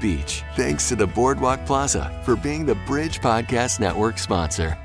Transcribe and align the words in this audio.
Beach. 0.00 0.42
Thanks 0.54 0.88
to 0.88 0.96
the 0.96 1.06
Boardwalk 1.06 1.66
Plaza 1.66 2.20
for 2.24 2.36
being 2.36 2.64
the 2.64 2.76
Bridge 2.86 3.20
Podcast 3.20 3.80
Network 3.80 4.18
sponsor. 4.18 4.78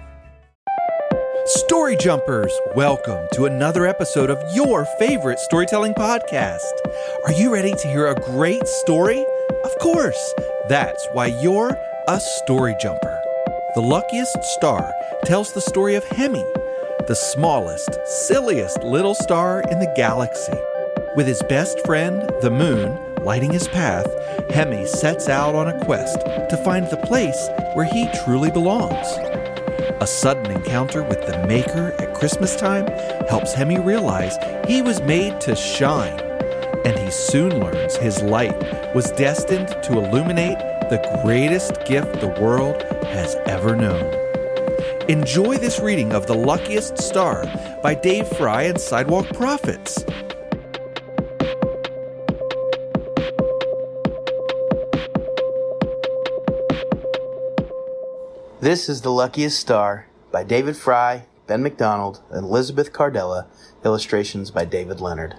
Story 1.45 1.95
Jumpers, 1.95 2.51
welcome 2.75 3.27
to 3.33 3.45
another 3.45 3.85
episode 3.87 4.29
of 4.29 4.37
your 4.55 4.85
favorite 4.99 5.39
storytelling 5.39 5.93
podcast. 5.93 6.59
Are 7.25 7.31
you 7.31 7.51
ready 7.51 7.73
to 7.73 7.87
hear 7.87 8.07
a 8.07 8.15
great 8.15 8.67
story? 8.67 9.25
Of 9.63 9.71
course. 9.79 10.33
That's 10.67 11.07
why 11.13 11.27
you're 11.41 11.75
a 12.07 12.19
story 12.19 12.75
jumper. 12.79 13.19
The 13.73 13.81
luckiest 13.81 14.37
star 14.55 14.93
tells 15.25 15.53
the 15.53 15.61
story 15.61 15.95
of 15.95 16.03
Hemmy, 16.05 16.45
the 17.07 17.15
smallest, 17.15 17.97
silliest 18.27 18.83
little 18.83 19.15
star 19.15 19.61
in 19.71 19.79
the 19.79 19.91
galaxy. 19.95 20.57
With 21.15 21.25
his 21.25 21.41
best 21.49 21.83
friend, 21.85 22.21
the 22.41 22.51
moon, 22.51 22.97
lighting 23.29 23.53
his 23.53 23.67
path, 23.67 24.07
Hemmy 24.49 24.87
sets 24.87 25.29
out 25.29 25.53
on 25.53 25.67
a 25.67 25.85
quest 25.85 26.19
to 26.19 26.59
find 26.65 26.89
the 26.89 26.97
place 26.97 27.47
where 27.75 27.85
he 27.85 28.09
truly 28.23 28.49
belongs. 28.49 29.05
A 30.01 30.07
sudden 30.07 30.49
encounter 30.49 31.03
with 31.03 31.23
the 31.27 31.45
Maker 31.45 31.93
at 31.99 32.15
Christmas 32.15 32.55
time 32.55 32.87
helps 33.27 33.53
Hemmy 33.53 33.77
realize 33.77 34.35
he 34.67 34.81
was 34.81 34.99
made 35.03 35.39
to 35.41 35.55
shine, 35.55 36.19
and 36.83 36.97
he 36.97 37.11
soon 37.11 37.59
learns 37.59 37.97
his 37.97 38.19
light 38.23 38.57
was 38.95 39.11
destined 39.11 39.67
to 39.83 39.99
illuminate 39.99 40.57
the 40.89 41.21
greatest 41.23 41.85
gift 41.85 42.21
the 42.21 42.35
world 42.41 42.81
has 43.13 43.35
ever 43.45 43.75
known. 43.75 44.11
Enjoy 45.07 45.55
this 45.55 45.79
reading 45.79 46.13
of 46.13 46.25
The 46.25 46.33
Luckiest 46.33 46.97
Star 46.97 47.45
by 47.83 47.93
Dave 47.93 48.27
Frey 48.27 48.69
and 48.69 48.81
Sidewalk 48.81 49.27
Prophets. 49.35 50.03
This 58.61 58.89
is 58.89 59.03
The 59.03 59.09
Luckiest 59.09 59.57
Star 59.57 60.07
by 60.33 60.43
David 60.43 60.75
Frey, 60.75 61.23
Ben 61.47 61.63
McDonald, 61.63 62.19
and 62.29 62.43
Elizabeth 62.43 62.91
Cardella, 62.91 63.45
illustrations 63.85 64.51
by 64.51 64.65
David 64.65 64.99
Leonard. 64.99 65.35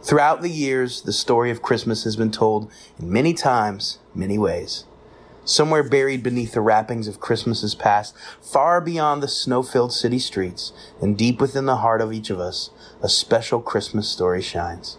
Throughout 0.00 0.40
the 0.40 0.50
years, 0.50 1.02
the 1.02 1.12
story 1.12 1.50
of 1.50 1.62
Christmas 1.62 2.04
has 2.04 2.14
been 2.14 2.30
told 2.30 2.70
in 2.96 3.12
many 3.12 3.34
times, 3.34 3.98
many 4.14 4.38
ways. 4.38 4.84
Somewhere 5.44 5.82
buried 5.82 6.22
beneath 6.22 6.52
the 6.52 6.60
wrappings 6.60 7.08
of 7.08 7.18
Christmases 7.18 7.74
past, 7.74 8.14
far 8.40 8.80
beyond 8.80 9.20
the 9.20 9.26
snow 9.26 9.64
filled 9.64 9.92
city 9.92 10.20
streets, 10.20 10.72
and 11.02 11.18
deep 11.18 11.40
within 11.40 11.66
the 11.66 11.78
heart 11.78 12.00
of 12.00 12.12
each 12.12 12.30
of 12.30 12.38
us, 12.38 12.70
a 13.02 13.08
special 13.08 13.60
Christmas 13.60 14.08
story 14.08 14.42
shines. 14.42 14.96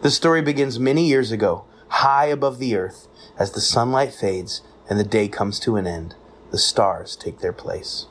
The 0.00 0.10
story 0.10 0.40
begins 0.40 0.80
many 0.80 1.06
years 1.06 1.32
ago, 1.32 1.64
high 1.88 2.28
above 2.28 2.58
the 2.58 2.76
earth, 2.76 3.08
as 3.38 3.52
the 3.52 3.60
sunlight 3.60 4.14
fades 4.14 4.62
and 4.88 4.98
the 4.98 5.04
day 5.04 5.28
comes 5.28 5.60
to 5.60 5.76
an 5.76 5.86
end 5.86 6.14
the 6.50 6.58
stars 6.58 7.16
take 7.16 7.40
their 7.40 7.52
place. 7.52 8.06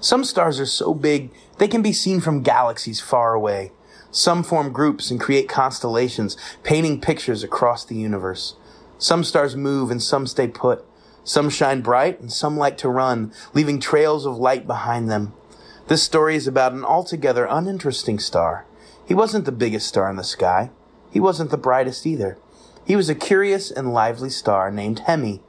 Some 0.00 0.24
stars 0.24 0.60
are 0.60 0.66
so 0.66 0.92
big 0.92 1.30
they 1.58 1.68
can 1.68 1.80
be 1.80 1.92
seen 1.92 2.20
from 2.20 2.42
galaxies 2.42 3.00
far 3.00 3.34
away. 3.34 3.72
Some 4.10 4.42
form 4.42 4.72
groups 4.72 5.10
and 5.10 5.18
create 5.18 5.48
constellations, 5.48 6.36
painting 6.62 7.00
pictures 7.00 7.42
across 7.42 7.84
the 7.84 7.96
universe. 7.96 8.54
Some 8.98 9.24
stars 9.24 9.56
move 9.56 9.90
and 9.90 10.02
some 10.02 10.26
stay 10.26 10.46
put. 10.46 10.84
Some 11.24 11.48
shine 11.48 11.80
bright 11.80 12.20
and 12.20 12.32
some 12.32 12.56
like 12.56 12.76
to 12.78 12.88
run, 12.88 13.32
leaving 13.54 13.80
trails 13.80 14.26
of 14.26 14.36
light 14.36 14.66
behind 14.66 15.10
them. 15.10 15.32
This 15.88 16.02
story 16.02 16.36
is 16.36 16.46
about 16.46 16.72
an 16.72 16.84
altogether 16.84 17.46
uninteresting 17.48 18.18
star. 18.18 18.66
He 19.06 19.14
wasn't 19.14 19.46
the 19.46 19.52
biggest 19.52 19.86
star 19.86 20.08
in 20.10 20.16
the 20.16 20.24
sky. 20.24 20.70
He 21.10 21.20
wasn't 21.20 21.50
the 21.50 21.56
brightest 21.56 22.06
either. 22.06 22.38
He 22.86 22.96
was 22.96 23.08
a 23.08 23.14
curious 23.14 23.70
and 23.70 23.94
lively 23.94 24.30
star 24.30 24.70
named 24.70 25.00
Hemmy. 25.00 25.40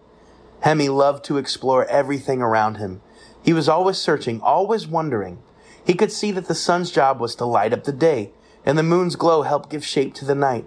Hemmy 0.65 0.89
loved 0.89 1.23
to 1.25 1.37
explore 1.37 1.85
everything 1.85 2.41
around 2.41 2.77
him. 2.77 3.01
He 3.43 3.53
was 3.53 3.69
always 3.69 3.99
searching, 3.99 4.41
always 4.41 4.87
wondering. 4.87 5.37
He 5.85 5.93
could 5.93 6.11
see 6.11 6.31
that 6.31 6.47
the 6.47 6.55
sun's 6.55 6.89
job 6.89 7.19
was 7.19 7.35
to 7.35 7.45
light 7.45 7.71
up 7.71 7.83
the 7.83 7.91
day, 7.91 8.31
and 8.65 8.75
the 8.75 8.81
moon's 8.81 9.15
glow 9.15 9.43
helped 9.43 9.69
give 9.69 9.85
shape 9.85 10.15
to 10.15 10.25
the 10.25 10.33
night. 10.33 10.65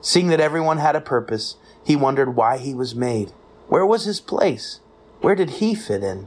Seeing 0.00 0.26
that 0.28 0.40
everyone 0.40 0.78
had 0.78 0.96
a 0.96 1.00
purpose, 1.00 1.58
he 1.84 1.94
wondered 1.94 2.34
why 2.34 2.58
he 2.58 2.74
was 2.74 2.96
made. 2.96 3.30
Where 3.68 3.86
was 3.86 4.04
his 4.04 4.20
place? 4.20 4.80
Where 5.20 5.36
did 5.36 5.50
he 5.50 5.76
fit 5.76 6.02
in? 6.02 6.26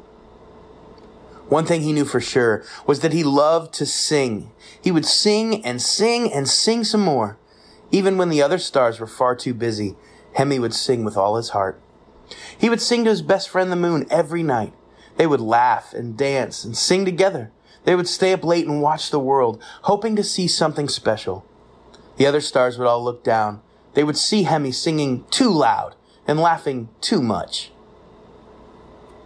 One 1.50 1.66
thing 1.66 1.81
he 1.81 1.91
knew 1.91 2.06
for 2.06 2.22
sure 2.22 2.63
was 2.88 3.01
that 3.01 3.12
he 3.12 3.25
loved 3.25 3.74
to 3.74 3.86
sing. 3.86 4.51
He 4.81 4.91
would 4.94 5.06
sing 5.06 5.66
and 5.66 5.81
sing 5.81 6.31
and 6.31 6.47
sing 6.47 6.86
some 6.86 7.01
more. 7.01 7.38
Even 7.91 8.18
when 8.18 8.30
the 8.30 8.41
other 8.41 8.59
stars 8.59 8.97
were 8.97 9.07
far 9.07 9.36
too 9.36 9.53
busy, 9.53 9.97
Hemmy 10.36 10.57
would 10.57 10.74
sing 10.74 11.03
with 11.03 11.18
all 11.18 11.36
his 11.36 11.50
heart. 11.50 11.81
He 12.58 12.70
would 12.70 12.82
sing 12.82 13.04
to 13.04 13.10
his 13.10 13.22
best 13.22 13.50
friend 13.50 13.72
the 13.72 13.76
moon 13.76 14.06
every 14.10 14.44
night. 14.44 14.74
They 15.18 15.28
would 15.28 15.42
laugh 15.42 15.94
and 15.94 16.18
dance 16.18 16.64
and 16.64 16.78
sing 16.78 17.06
together. 17.06 17.52
They 17.84 17.96
would 17.96 18.08
stay 18.08 18.34
up 18.34 18.44
late 18.44 18.68
and 18.68 18.82
watch 18.82 19.10
the 19.10 19.20
world, 19.20 19.62
hoping 19.84 20.16
to 20.16 20.24
see 20.24 20.48
something 20.48 20.88
special. 20.88 21.46
The 22.18 22.26
other 22.26 22.42
stars 22.42 22.78
would 22.78 22.88
all 22.88 23.04
look 23.04 23.24
down. 23.24 23.62
They 23.94 24.04
would 24.04 24.18
see 24.18 24.44
Hemmy 24.44 24.72
singing 24.72 25.26
too 25.32 25.50
loud 25.50 25.96
and 26.28 26.40
laughing 26.40 26.90
too 27.02 27.22
much. 27.22 27.72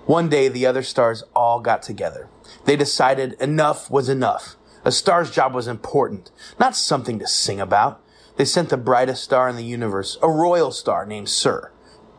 One 0.05 0.29
day, 0.29 0.47
the 0.47 0.65
other 0.65 0.83
stars 0.83 1.23
all 1.35 1.59
got 1.59 1.81
together. 1.81 2.27
They 2.65 2.75
decided 2.75 3.33
enough 3.33 3.89
was 3.89 4.09
enough. 4.09 4.55
A 4.85 4.91
star's 4.91 5.31
job 5.31 5.53
was 5.53 5.67
important, 5.67 6.29
not 6.59 6.75
something 6.75 7.19
to 7.19 7.27
sing 7.27 7.59
about. 7.59 8.01
They 8.35 8.45
sent 8.45 8.69
the 8.69 8.77
brightest 8.77 9.23
star 9.23 9.47
in 9.47 9.55
the 9.55 9.63
universe, 9.63 10.17
a 10.21 10.29
royal 10.29 10.71
star 10.71 11.05
named 11.05 11.29
Sir, 11.29 11.71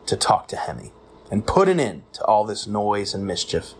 to 0.07 0.15
talk 0.15 0.47
to 0.49 0.55
Hemmy 0.55 0.91
and 1.31 1.47
put 1.47 1.69
an 1.69 1.79
end 1.79 2.03
to 2.13 2.23
all 2.25 2.45
this 2.45 2.67
noise 2.67 3.13
and 3.13 3.25
mischief. 3.25 3.73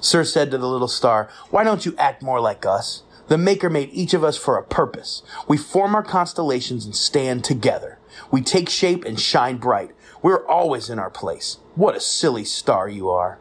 Sir 0.00 0.24
said 0.24 0.50
to 0.50 0.58
the 0.58 0.68
little 0.68 0.88
star, 0.88 1.28
Why 1.50 1.64
don't 1.64 1.84
you 1.84 1.94
act 1.98 2.22
more 2.22 2.40
like 2.40 2.64
us? 2.64 3.02
The 3.28 3.38
Maker 3.38 3.68
made 3.68 3.90
each 3.92 4.14
of 4.14 4.24
us 4.24 4.38
for 4.38 4.56
a 4.56 4.64
purpose. 4.64 5.22
We 5.46 5.58
form 5.58 5.94
our 5.94 6.02
constellations 6.02 6.86
and 6.86 6.96
stand 6.96 7.44
together. 7.44 7.98
We 8.30 8.40
take 8.40 8.68
shape 8.68 9.04
and 9.04 9.20
shine 9.20 9.58
bright. 9.58 9.90
We're 10.22 10.46
always 10.46 10.88
in 10.88 10.98
our 10.98 11.10
place. 11.10 11.58
What 11.74 11.94
a 11.94 12.00
silly 12.00 12.44
star 12.44 12.88
you 12.88 13.10
are. 13.10 13.38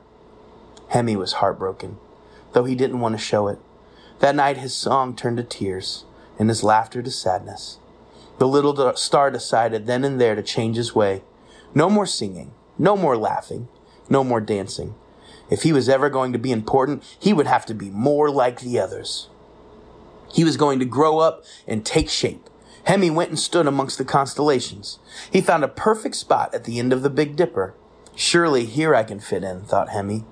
Hemmy 0.90 1.16
was 1.16 1.34
heartbroken, 1.34 1.98
though 2.54 2.66
he 2.66 2.76
didn't 2.76 3.00
want 3.00 3.16
to 3.16 3.24
show 3.24 3.48
it. 3.48 3.60
That 4.20 4.36
night 4.36 4.58
his 4.58 4.74
song 4.76 5.16
turned 5.16 5.38
to 5.38 5.44
tears 5.44 6.06
and 6.38 6.50
his 6.50 6.64
laughter 6.64 7.02
to 7.02 7.12
sadness. 7.12 7.80
The 8.40 8.48
little 8.48 8.96
star 8.96 9.32
decided 9.32 9.86
then 9.86 10.04
and 10.04 10.20
there 10.20 10.36
to 10.36 10.44
change 10.44 10.76
his 10.76 10.94
way 10.94 11.24
no 11.78 11.92
more 11.92 12.08
singing, 12.08 12.52
no 12.80 12.98
more 12.98 13.16
laughing, 13.16 13.68
no 14.10 14.24
more 14.24 14.42
dancing. 14.42 14.96
If 15.52 15.62
he 15.62 15.72
was 15.72 15.88
ever 15.88 16.10
going 16.10 16.34
to 16.34 16.40
be 16.40 16.52
important, 16.52 17.04
he 17.20 17.34
would 17.34 17.46
have 17.46 17.68
to 17.68 17.76
be 17.76 17.92
more 17.92 18.32
like 18.32 18.62
the 18.62 18.80
others. 18.80 19.30
He 20.34 20.44
was 20.44 20.58
going 20.58 20.80
to 20.80 20.86
grow 20.86 21.20
up 21.20 21.44
and 21.68 21.86
take 21.86 22.10
shape. 22.10 22.50
Hemmy 22.88 23.12
went 23.12 23.30
and 23.30 23.38
stood 23.38 23.68
amongst 23.68 24.00
the 24.00 24.06
constellations. 24.06 24.98
He 25.32 25.40
found 25.40 25.64
a 25.64 25.68
perfect 25.68 26.16
spot 26.16 26.52
at 26.56 26.64
the 26.64 26.80
end 26.80 26.92
of 26.92 27.04
the 27.04 27.12
Big 27.12 27.36
Dipper. 27.36 27.76
Surely 28.16 28.66
here 28.66 28.96
I 28.96 29.04
can 29.04 29.20
fit 29.20 29.44
in, 29.44 29.62
thought 29.62 29.90
Hemmy. 29.90 30.26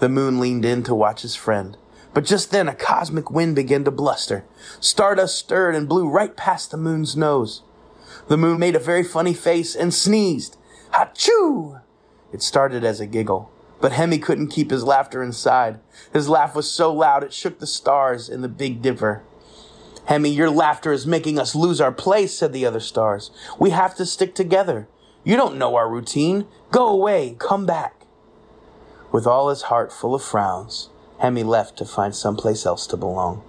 The 0.00 0.10
moon 0.10 0.38
leaned 0.38 0.66
in 0.66 0.82
to 0.82 0.94
watch 0.94 1.22
his 1.22 1.34
friend. 1.34 1.78
But 2.12 2.26
just 2.26 2.50
then 2.50 2.68
a 2.68 2.74
cosmic 2.74 3.30
wind 3.30 3.56
began 3.56 3.84
to 3.84 3.90
bluster. 3.90 4.44
Stardust 4.80 5.38
stirred 5.38 5.74
and 5.74 5.88
blew 5.88 6.10
right 6.10 6.36
past 6.36 6.70
the 6.70 6.76
moon's 6.76 7.16
nose. 7.16 7.62
The 8.28 8.36
moon 8.36 8.58
made 8.58 8.76
a 8.76 8.80
very 8.80 9.02
funny 9.02 9.32
face 9.32 9.74
and 9.74 9.94
sneezed. 9.94 10.58
Achoo! 10.92 11.80
It 12.32 12.42
started 12.42 12.84
as 12.84 13.00
a 13.00 13.06
giggle, 13.06 13.50
but 13.80 13.92
Hemmy 13.92 14.18
couldn't 14.18 14.48
keep 14.48 14.70
his 14.70 14.84
laughter 14.84 15.22
inside. 15.22 15.80
His 16.12 16.28
laugh 16.28 16.54
was 16.54 16.70
so 16.70 16.92
loud 16.92 17.24
it 17.24 17.32
shook 17.32 17.58
the 17.58 17.66
stars 17.66 18.28
in 18.28 18.42
the 18.42 18.48
Big 18.48 18.82
Dipper. 18.82 19.22
Hemmy, 20.08 20.34
your 20.34 20.50
laughter 20.50 20.92
is 20.92 21.06
making 21.06 21.38
us 21.38 21.54
lose 21.54 21.80
our 21.80 21.92
place, 21.92 22.36
said 22.36 22.52
the 22.52 22.66
other 22.66 22.80
stars. 22.80 23.30
We 23.58 23.70
have 23.70 23.94
to 23.96 24.06
stick 24.06 24.34
together. 24.34 24.88
You 25.22 25.36
don't 25.36 25.58
know 25.58 25.76
our 25.76 25.88
routine. 25.88 26.46
Go 26.70 26.88
away, 26.88 27.36
come 27.38 27.66
back. 27.66 28.06
With 29.12 29.26
all 29.26 29.48
his 29.48 29.62
heart 29.62 29.92
full 29.92 30.14
of 30.14 30.22
frowns, 30.22 30.88
Hemmy 31.20 31.44
left 31.44 31.76
to 31.78 31.84
find 31.84 32.14
someplace 32.14 32.64
else 32.64 32.86
to 32.88 32.96
belong. 32.96 33.42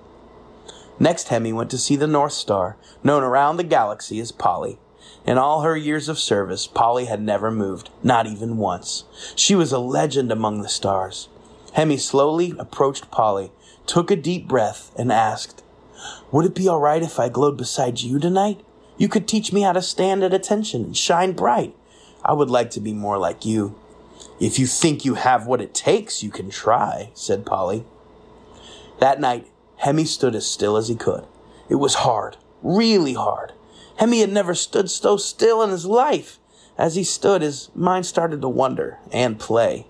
Next, 1.00 1.30
Hemmy 1.30 1.54
went 1.54 1.72
to 1.72 1.78
see 1.78 1.96
the 1.96 2.08
North 2.08 2.34
Star, 2.34 2.78
known 3.04 3.24
around 3.24 3.58
the 3.58 3.64
galaxy 3.64 4.20
as 4.20 4.32
Polly. 4.32 4.78
In 5.26 5.38
all 5.38 5.62
her 5.62 5.78
years 5.78 6.10
of 6.10 6.18
service, 6.18 6.66
Polly 6.66 7.06
had 7.06 7.22
never 7.22 7.52
moved, 7.52 7.90
not 8.02 8.26
even 8.26 8.58
once. 8.58 9.04
She 9.36 9.54
was 9.54 9.72
a 9.72 9.80
legend 9.80 10.32
among 10.32 10.62
the 10.62 10.70
stars. 10.70 11.30
Hemmy 11.74 11.98
slowly 11.98 12.54
approached 12.58 13.12
Polly, 13.12 13.52
took 13.86 14.10
a 14.10 14.16
deep 14.16 14.48
breath, 14.48 14.92
and 14.98 15.12
asked, 15.12 15.64
Would 16.32 16.46
it 16.46 16.56
be 16.56 16.68
all 16.68 16.80
right 16.80 17.04
if 17.04 17.20
I 17.20 17.30
glowed 17.30 17.56
beside 17.56 18.02
you 18.02 18.20
tonight? 18.20 18.62
You 18.98 19.08
could 19.08 19.28
teach 19.28 19.54
me 19.54 19.62
how 19.62 19.74
to 19.74 19.82
stand 19.82 20.24
at 20.24 20.34
attention 20.34 20.84
and 20.84 20.98
shine 20.98 21.34
bright. 21.34 21.76
I 22.26 22.34
would 22.34 22.50
like 22.50 22.72
to 22.72 22.80
be 22.80 22.94
more 22.94 23.18
like 23.18 23.46
you. 23.46 23.76
If 24.40 24.58
you 24.60 24.66
think 24.66 25.06
you 25.06 25.16
have 25.16 25.46
what 25.46 25.62
it 25.62 25.74
takes, 25.74 26.24
you 26.24 26.32
can 26.32 26.50
try, 26.50 27.12
said 27.14 27.46
Polly. 27.46 27.86
That 29.00 29.20
night, 29.20 29.48
Hemmy 29.78 30.06
stood 30.06 30.36
as 30.36 30.48
still 30.48 30.78
as 30.78 30.88
he 30.88 30.96
could. 30.96 31.26
It 31.70 31.76
was 31.76 31.96
hard, 31.96 32.38
really 32.62 33.14
hard. 33.14 33.54
Hemmy 34.02 34.22
had 34.22 34.34
never 34.34 34.56
stood 34.56 34.90
so 34.90 35.16
still 35.16 35.62
in 35.62 35.70
his 35.70 35.86
life. 35.86 36.40
As 36.76 36.96
he 36.96 37.04
stood, 37.04 37.44
his 37.44 37.70
mind 37.76 38.08
started 38.08 38.42
to 38.42 38.50
wonder 38.50 38.98
and 39.12 39.40
play. 39.40 39.86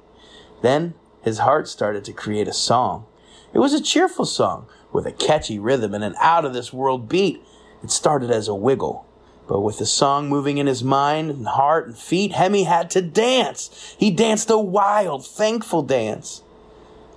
Then 0.62 0.96
his 1.22 1.38
heart 1.38 1.70
started 1.70 2.04
to 2.04 2.12
create 2.12 2.50
a 2.50 2.54
song. 2.54 3.06
It 3.54 3.60
was 3.60 3.74
a 3.74 3.82
cheerful 3.82 4.26
song 4.26 4.68
with 4.92 5.06
a 5.06 5.14
catchy 5.14 5.60
rhythm 5.60 5.94
and 5.94 6.04
an 6.04 6.16
out 6.20 6.44
of 6.44 6.52
this 6.54 6.74
world 6.74 7.08
beat. 7.08 7.42
It 7.82 7.90
started 7.90 8.32
as 8.32 8.50
a 8.50 8.54
wiggle. 8.54 9.06
But 9.48 9.62
with 9.62 9.78
the 9.78 9.86
song 9.86 10.28
moving 10.28 10.58
in 10.58 10.68
his 10.68 10.84
mind 10.84 11.32
and 11.32 11.48
heart 11.48 11.88
and 11.88 11.98
feet, 11.98 12.34
Hemmy 12.34 12.64
had 12.64 12.90
to 12.90 13.02
dance. 13.02 13.96
He 13.98 14.12
danced 14.12 14.50
a 14.50 14.58
wild, 14.58 15.26
thankful 15.26 15.84
dance. 15.84 16.44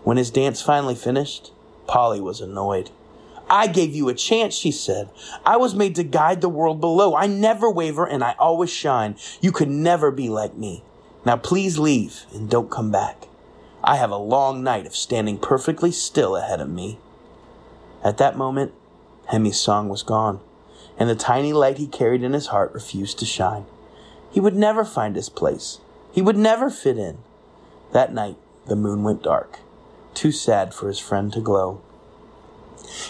When 0.05 0.17
his 0.17 0.31
dance 0.31 0.63
finally 0.63 0.95
finished, 0.95 1.51
Polly 1.89 2.21
was 2.21 2.41
annoyed. 2.41 2.91
I 3.55 3.69
gave 3.69 3.95
you 3.95 4.09
a 4.09 4.15
chance, 4.15 4.53
she 4.53 4.73
said. 4.73 5.11
I 5.47 5.59
was 5.59 5.77
made 5.77 5.95
to 5.95 6.03
guide 6.03 6.41
the 6.41 6.49
world 6.49 6.81
below. 6.81 7.15
I 7.15 7.29
never 7.29 7.71
waver 7.71 8.05
and 8.05 8.25
I 8.25 8.35
always 8.37 8.69
shine. 8.69 9.15
You 9.41 9.53
could 9.53 9.71
never 9.71 10.11
be 10.11 10.29
like 10.29 10.57
me. 10.57 10.83
Now 11.25 11.37
please 11.37 11.79
leave 11.79 12.25
and 12.35 12.51
don't 12.51 12.69
come 12.69 12.91
back. 12.91 13.29
I 13.85 13.95
have 13.95 14.11
a 14.11 14.17
long 14.17 14.65
night 14.65 14.87
of 14.87 14.97
standing 14.97 15.39
perfectly 15.39 15.93
still 15.93 16.35
ahead 16.35 16.61
of 16.61 16.69
me. 16.69 16.99
At 18.03 18.19
that 18.19 18.37
moment, 18.37 18.73
Hemmy's 19.29 19.61
song 19.61 19.89
was 19.89 20.03
gone, 20.03 20.41
and 20.99 21.09
the 21.09 21.15
tiny 21.15 21.53
light 21.53 21.79
he 21.79 21.87
carried 21.87 22.25
in 22.25 22.33
his 22.33 22.49
heart 22.49 22.75
refused 22.75 23.21
to 23.21 23.25
shine. 23.25 23.67
He 24.33 24.41
would 24.41 24.57
never 24.57 24.85
find 24.85 25.15
his 25.15 25.29
place. 25.29 25.79
He 26.11 26.21
would 26.21 26.37
never 26.37 26.71
fit 26.71 26.99
in. 26.99 27.19
That 27.93 28.13
night, 28.13 28.37
the 28.67 28.75
moon 28.75 29.05
went 29.05 29.23
dark, 29.23 29.61
too 30.13 30.33
sad 30.33 30.75
for 30.75 30.89
his 30.89 30.99
friend 30.99 31.33
to 31.35 31.41
glow. 31.41 31.81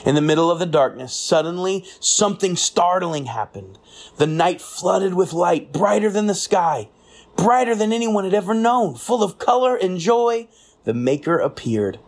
In 0.05 0.15
the 0.15 0.21
middle 0.21 0.51
of 0.51 0.59
the 0.59 0.67
darkness, 0.67 1.15
suddenly 1.15 1.85
something 2.01 2.57
startling 2.57 3.27
happened. 3.27 3.79
The 4.17 4.27
night 4.27 4.61
flooded 4.61 5.15
with 5.15 5.33
light, 5.33 5.73
brighter 5.73 6.11
than 6.11 6.27
the 6.27 6.35
sky, 6.35 6.89
brighter 7.37 7.75
than 7.75 7.93
anyone 7.93 8.25
had 8.25 8.35
ever 8.35 8.55
known, 8.55 8.95
full 8.95 9.23
of 9.23 9.39
color 9.39 9.77
and 9.77 9.99
joy. 9.99 10.49
The 10.85 10.95
Maker 10.95 11.39
appeared. 11.39 11.99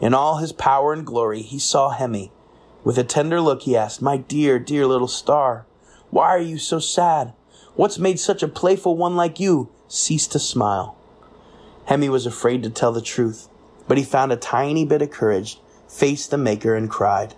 In 0.00 0.12
all 0.12 0.38
his 0.38 0.52
power 0.52 0.92
and 0.92 1.06
glory, 1.06 1.42
he 1.42 1.58
saw 1.58 1.90
Hemmy. 1.90 2.32
With 2.82 2.98
a 2.98 3.04
tender 3.04 3.40
look, 3.40 3.62
he 3.62 3.76
asked, 3.76 4.02
My 4.02 4.16
dear, 4.16 4.58
dear 4.58 4.86
little 4.86 5.08
star, 5.08 5.66
why 6.10 6.28
are 6.28 6.38
you 6.38 6.58
so 6.58 6.78
sad? 6.78 7.32
What's 7.76 7.98
made 7.98 8.20
such 8.20 8.42
a 8.42 8.48
playful 8.48 8.96
one 8.96 9.16
like 9.16 9.40
you 9.40 9.70
cease 9.88 10.26
to 10.28 10.38
smile? 10.38 10.96
Hemmy 11.86 12.08
was 12.08 12.26
afraid 12.26 12.62
to 12.62 12.70
tell 12.70 12.92
the 12.92 13.00
truth, 13.00 13.48
but 13.88 13.98
he 13.98 14.04
found 14.04 14.32
a 14.32 14.36
tiny 14.36 14.84
bit 14.84 15.02
of 15.02 15.10
courage 15.10 15.58
faced 15.94 16.30
the 16.30 16.38
Maker 16.38 16.74
and 16.74 16.90
cried, 16.90 17.34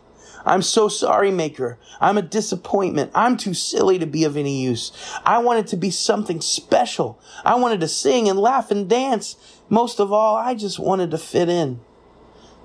I'm 0.46 0.62
so 0.62 0.86
sorry, 0.86 1.32
Maker. 1.32 1.76
I'm 2.00 2.16
a 2.16 2.22
disappointment. 2.22 3.10
I'm 3.16 3.36
too 3.36 3.52
silly 3.52 3.98
to 3.98 4.06
be 4.06 4.22
of 4.22 4.36
any 4.36 4.62
use. 4.62 4.92
I 5.24 5.38
wanted 5.38 5.66
to 5.68 5.76
be 5.76 5.90
something 5.90 6.40
special. 6.40 7.18
I 7.44 7.56
wanted 7.56 7.80
to 7.80 7.88
sing 7.88 8.28
and 8.28 8.38
laugh 8.38 8.70
and 8.70 8.88
dance. 8.88 9.36
Most 9.68 9.98
of 9.98 10.12
all, 10.12 10.36
I 10.36 10.54
just 10.54 10.78
wanted 10.78 11.10
to 11.10 11.18
fit 11.18 11.48
in. 11.48 11.80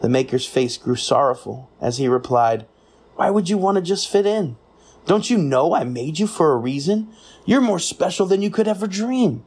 The 0.02 0.10
Maker's 0.10 0.46
face 0.46 0.78
grew 0.78 0.96
sorrowful 0.96 1.72
as 1.82 1.98
he 1.98 2.08
replied, 2.08 2.68
Why 3.16 3.32
would 3.32 3.50
you 3.50 3.58
want 3.58 3.78
to 3.78 3.82
just 3.82 4.08
fit 4.08 4.28
in? 4.28 4.58
Don't 5.08 5.32
you 5.32 5.40
know 5.40 5.74
I 5.74 5.84
made 5.84 6.20
you 6.20 6.28
for 6.28 6.54
a 6.54 6.58
reason? 6.58 7.12
You're 7.46 7.62
more 7.62 7.80
special 7.80 8.28
than 8.28 8.44
you 8.44 8.52
could 8.52 8.68
ever 8.68 8.86
dream. 8.86 9.44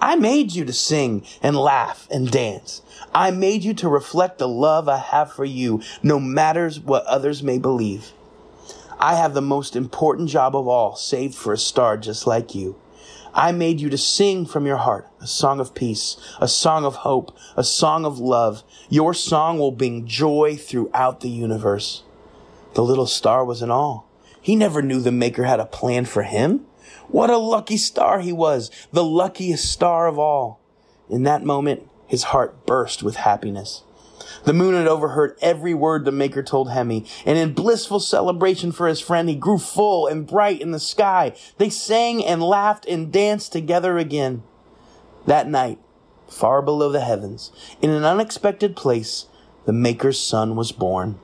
I 0.00 0.16
made 0.16 0.52
you 0.52 0.64
to 0.64 0.72
sing 0.72 1.24
and 1.42 1.56
laugh 1.56 2.06
and 2.10 2.30
dance. 2.30 2.82
I 3.14 3.30
made 3.30 3.64
you 3.64 3.74
to 3.74 3.88
reflect 3.88 4.38
the 4.38 4.48
love 4.48 4.88
I 4.88 4.98
have 4.98 5.32
for 5.32 5.44
you, 5.44 5.80
no 6.02 6.20
matters 6.20 6.78
what 6.78 7.04
others 7.06 7.42
may 7.42 7.58
believe. 7.58 8.12
I 8.98 9.14
have 9.14 9.34
the 9.34 9.42
most 9.42 9.76
important 9.76 10.28
job 10.28 10.56
of 10.56 10.66
all, 10.66 10.96
saved 10.96 11.34
for 11.34 11.52
a 11.52 11.58
star 11.58 11.96
just 11.96 12.26
like 12.26 12.54
you. 12.54 12.76
I 13.34 13.52
made 13.52 13.80
you 13.80 13.90
to 13.90 13.98
sing 13.98 14.46
from 14.46 14.64
your 14.64 14.78
heart 14.78 15.08
a 15.20 15.26
song 15.26 15.60
of 15.60 15.74
peace, 15.74 16.16
a 16.40 16.48
song 16.48 16.86
of 16.86 16.96
hope, 16.96 17.36
a 17.54 17.64
song 17.64 18.06
of 18.06 18.18
love. 18.18 18.62
Your 18.88 19.12
song 19.12 19.58
will 19.58 19.72
bring 19.72 20.06
joy 20.06 20.56
throughout 20.56 21.20
the 21.20 21.28
universe. 21.28 22.02
The 22.72 22.82
little 22.82 23.06
star 23.06 23.44
was 23.44 23.60
in 23.60 23.70
awe. 23.70 24.02
He 24.40 24.56
never 24.56 24.80
knew 24.80 25.00
the 25.00 25.12
Maker 25.12 25.44
had 25.44 25.60
a 25.60 25.66
plan 25.66 26.06
for 26.06 26.22
him. 26.22 26.64
What 27.08 27.30
a 27.30 27.38
lucky 27.38 27.76
star 27.76 28.20
he 28.20 28.32
was, 28.32 28.70
the 28.92 29.04
luckiest 29.04 29.70
star 29.70 30.06
of 30.06 30.18
all. 30.18 30.60
In 31.08 31.22
that 31.22 31.44
moment, 31.44 31.88
his 32.06 32.24
heart 32.24 32.66
burst 32.66 33.02
with 33.02 33.16
happiness. 33.16 33.82
The 34.44 34.52
moon 34.52 34.74
had 34.74 34.86
overheard 34.86 35.36
every 35.40 35.74
word 35.74 36.04
the 36.04 36.12
Maker 36.12 36.42
told 36.42 36.70
Hemmy, 36.70 37.04
and 37.24 37.38
in 37.38 37.52
blissful 37.52 38.00
celebration 38.00 38.72
for 38.72 38.86
his 38.86 39.00
friend, 39.00 39.28
he 39.28 39.34
grew 39.34 39.58
full 39.58 40.06
and 40.06 40.26
bright 40.26 40.60
in 40.60 40.70
the 40.70 40.80
sky. 40.80 41.34
They 41.58 41.68
sang 41.68 42.24
and 42.24 42.42
laughed 42.42 42.86
and 42.86 43.12
danced 43.12 43.52
together 43.52 43.98
again. 43.98 44.42
That 45.26 45.48
night, 45.48 45.78
far 46.28 46.62
below 46.62 46.90
the 46.90 47.00
heavens, 47.00 47.52
in 47.82 47.90
an 47.90 48.04
unexpected 48.04 48.76
place, 48.76 49.26
the 49.64 49.72
Maker's 49.72 50.20
son 50.20 50.54
was 50.56 50.72
born. 50.72 51.18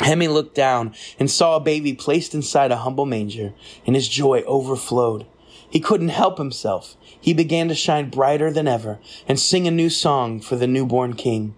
Hemmy 0.00 0.28
looked 0.28 0.54
down 0.54 0.94
and 1.18 1.30
saw 1.30 1.56
a 1.56 1.60
baby 1.60 1.94
placed 1.94 2.34
inside 2.34 2.70
a 2.70 2.76
humble 2.76 3.06
manger, 3.06 3.54
and 3.86 3.96
his 3.96 4.08
joy 4.08 4.42
overflowed. 4.42 5.26
He 5.68 5.80
couldn't 5.80 6.08
help 6.08 6.38
himself. 6.38 6.96
He 7.20 7.34
began 7.34 7.68
to 7.68 7.74
shine 7.74 8.10
brighter 8.10 8.52
than 8.52 8.68
ever 8.68 8.98
and 9.26 9.38
sing 9.38 9.66
a 9.66 9.70
new 9.70 9.90
song 9.90 10.40
for 10.40 10.56
the 10.56 10.66
newborn 10.66 11.14
king. 11.14 11.54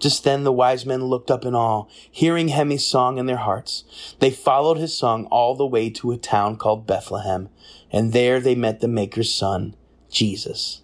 Just 0.00 0.24
then 0.24 0.44
the 0.44 0.52
wise 0.52 0.84
men 0.84 1.04
looked 1.04 1.30
up 1.30 1.44
in 1.44 1.54
awe, 1.54 1.86
hearing 2.10 2.48
Hemmy's 2.48 2.84
song 2.84 3.16
in 3.16 3.26
their 3.26 3.36
hearts. 3.36 3.84
They 4.18 4.30
followed 4.30 4.76
his 4.76 4.96
song 4.96 5.26
all 5.26 5.54
the 5.54 5.66
way 5.66 5.88
to 5.90 6.10
a 6.10 6.16
town 6.16 6.56
called 6.56 6.86
Bethlehem, 6.86 7.48
and 7.92 8.12
there 8.12 8.40
they 8.40 8.54
met 8.54 8.80
the 8.80 8.88
Maker's 8.88 9.32
son, 9.32 9.76
Jesus. 10.10 10.82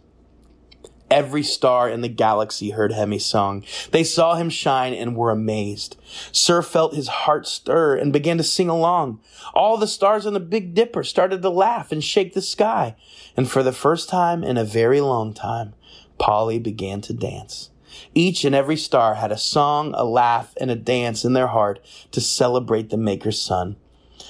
Every 1.11 1.43
star 1.43 1.89
in 1.89 2.03
the 2.03 2.09
galaxy 2.09 2.71
heard 2.71 2.93
Hemmy's 2.93 3.27
song. 3.27 3.65
They 3.91 4.05
saw 4.05 4.37
him 4.37 4.49
shine 4.49 4.95
and 4.95 5.17
were 5.17 5.31
amazed. 5.31 5.97
Sir 6.31 6.63
felt 6.63 6.95
his 6.95 7.09
heart 7.09 7.49
stir 7.49 7.97
and 7.97 8.13
began 8.13 8.39
to 8.39 8.45
sing 8.45 8.69
along. 8.69 9.21
All 9.53 9.77
the 9.77 9.89
stars 9.89 10.25
in 10.25 10.35
the 10.35 10.41
Big 10.41 10.73
Dipper 10.73 11.03
started 11.03 11.43
to 11.43 11.51
laugh 11.51 11.91
and 11.91 12.03
shake 12.03 12.35
the 12.35 12.41
sky. 12.41 12.95
And 13.37 13.51
for 13.51 13.65
the 13.65 13.73
first 13.73 14.09
time 14.09 14.45
in 14.45 14.57
a 14.57 14.65
very 14.65 15.01
long 15.01 15.35
time, 15.35 15.75
Polly 16.19 16.61
began 16.61 17.01
to 17.01 17.13
dance. 17.13 17.71
Each 18.15 18.45
and 18.45 18.55
every 18.55 18.77
star 18.77 19.15
had 19.17 19.33
a 19.33 19.39
song, 19.39 19.95
a 19.97 20.05
laugh, 20.05 20.55
and 20.61 20.71
a 20.71 20.77
dance 20.77 21.25
in 21.25 21.33
their 21.33 21.49
heart 21.49 21.85
to 22.13 22.21
celebrate 22.21 22.91
the 22.91 22.97
Maker's 22.97 23.41
son. 23.41 23.75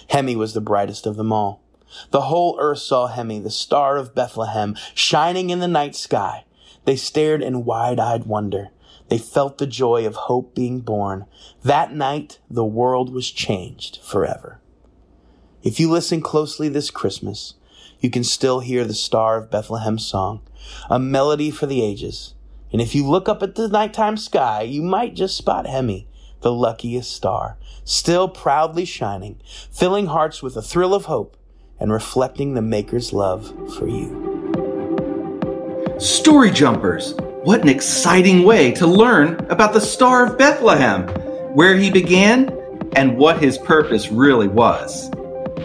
Hemmy 0.09 0.35
was 0.35 0.55
the 0.55 0.63
brightest 0.63 1.07
of 1.07 1.17
them 1.17 1.31
all. 1.31 1.63
The 2.11 2.23
whole 2.23 2.57
earth 2.59 2.79
saw 2.79 3.09
Hemmy, 3.09 3.39
the 3.39 3.51
star 3.51 3.97
of 3.97 4.15
Bethlehem, 4.15 4.77
shining 4.95 5.51
in 5.51 5.59
the 5.59 5.69
night 5.69 5.95
sky. 5.95 6.45
They 6.85 6.97
stared 6.97 7.43
in 7.43 7.65
wide-eyed 7.65 8.25
wonder. 8.25 8.71
They 9.09 9.19
felt 9.19 9.59
the 9.59 9.67
joy 9.67 10.07
of 10.07 10.15
hope 10.15 10.55
being 10.55 10.81
born. 10.81 11.27
That 11.63 11.95
night, 11.95 12.39
the 12.49 12.65
world 12.65 13.13
was 13.13 13.31
changed 13.31 13.99
forever. 14.03 14.61
If 15.63 15.79
you 15.79 15.91
listen 15.91 16.23
closely 16.23 16.69
this 16.69 16.91
Christmas, 16.91 17.55
you 18.01 18.09
can 18.09 18.25
still 18.25 18.61
hear 18.61 18.85
the 18.85 18.95
Star 18.95 19.37
of 19.37 19.51
Bethlehem 19.51 19.99
song, 19.99 20.41
a 20.89 20.99
melody 20.99 21.51
for 21.51 21.67
the 21.67 21.83
ages. 21.83 22.35
And 22.73 22.81
if 22.81 22.95
you 22.95 23.07
look 23.07 23.29
up 23.29 23.43
at 23.43 23.57
the 23.57 23.69
nighttime 23.69 24.17
sky, 24.17 24.63
you 24.63 24.81
might 24.81 25.15
just 25.15 25.37
spot 25.37 25.67
Hemmy, 25.67 26.07
the 26.41 26.53
luckiest 26.53 27.13
star, 27.13 27.59
still 27.85 28.29
proudly 28.29 28.85
shining, 28.85 29.41
filling 29.71 30.07
hearts 30.07 30.43
with 30.43 30.57
a 30.57 30.63
thrill 30.63 30.95
of 30.95 31.07
hope 31.07 31.37
and 31.79 31.93
reflecting 31.93 32.55
the 32.55 32.63
Maker's 32.63 33.13
love 33.13 33.49
for 33.77 33.89
you. 33.89 34.40
Story 36.00 36.50
Jumpers! 36.50 37.12
What 37.42 37.61
an 37.61 37.69
exciting 37.69 38.45
way 38.45 38.73
to 38.73 38.87
learn 38.87 39.35
about 39.50 39.75
the 39.75 39.83
Star 39.83 40.25
of 40.25 40.38
Bethlehem, 40.38 41.07
where 41.54 41.76
he 41.76 41.90
began, 41.90 42.49
and 42.97 43.19
what 43.19 43.38
his 43.38 43.59
purpose 43.59 44.11
really 44.11 44.49
was. 44.49 45.11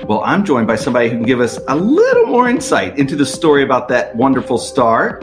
Well, 0.10 0.22
I'm 0.26 0.44
joined 0.44 0.68
by 0.68 0.76
somebody 0.76 1.08
who 1.08 1.16
can 1.16 1.26
give 1.26 1.40
us 1.40 1.58
a 1.70 1.78
little 1.78 2.26
more 2.26 2.50
insight 2.50 3.00
into 3.00 3.16
the 3.16 3.26
story 3.26 3.64
about 3.64 3.88
that 3.88 4.14
wonderful 4.18 4.58
star, 4.58 5.22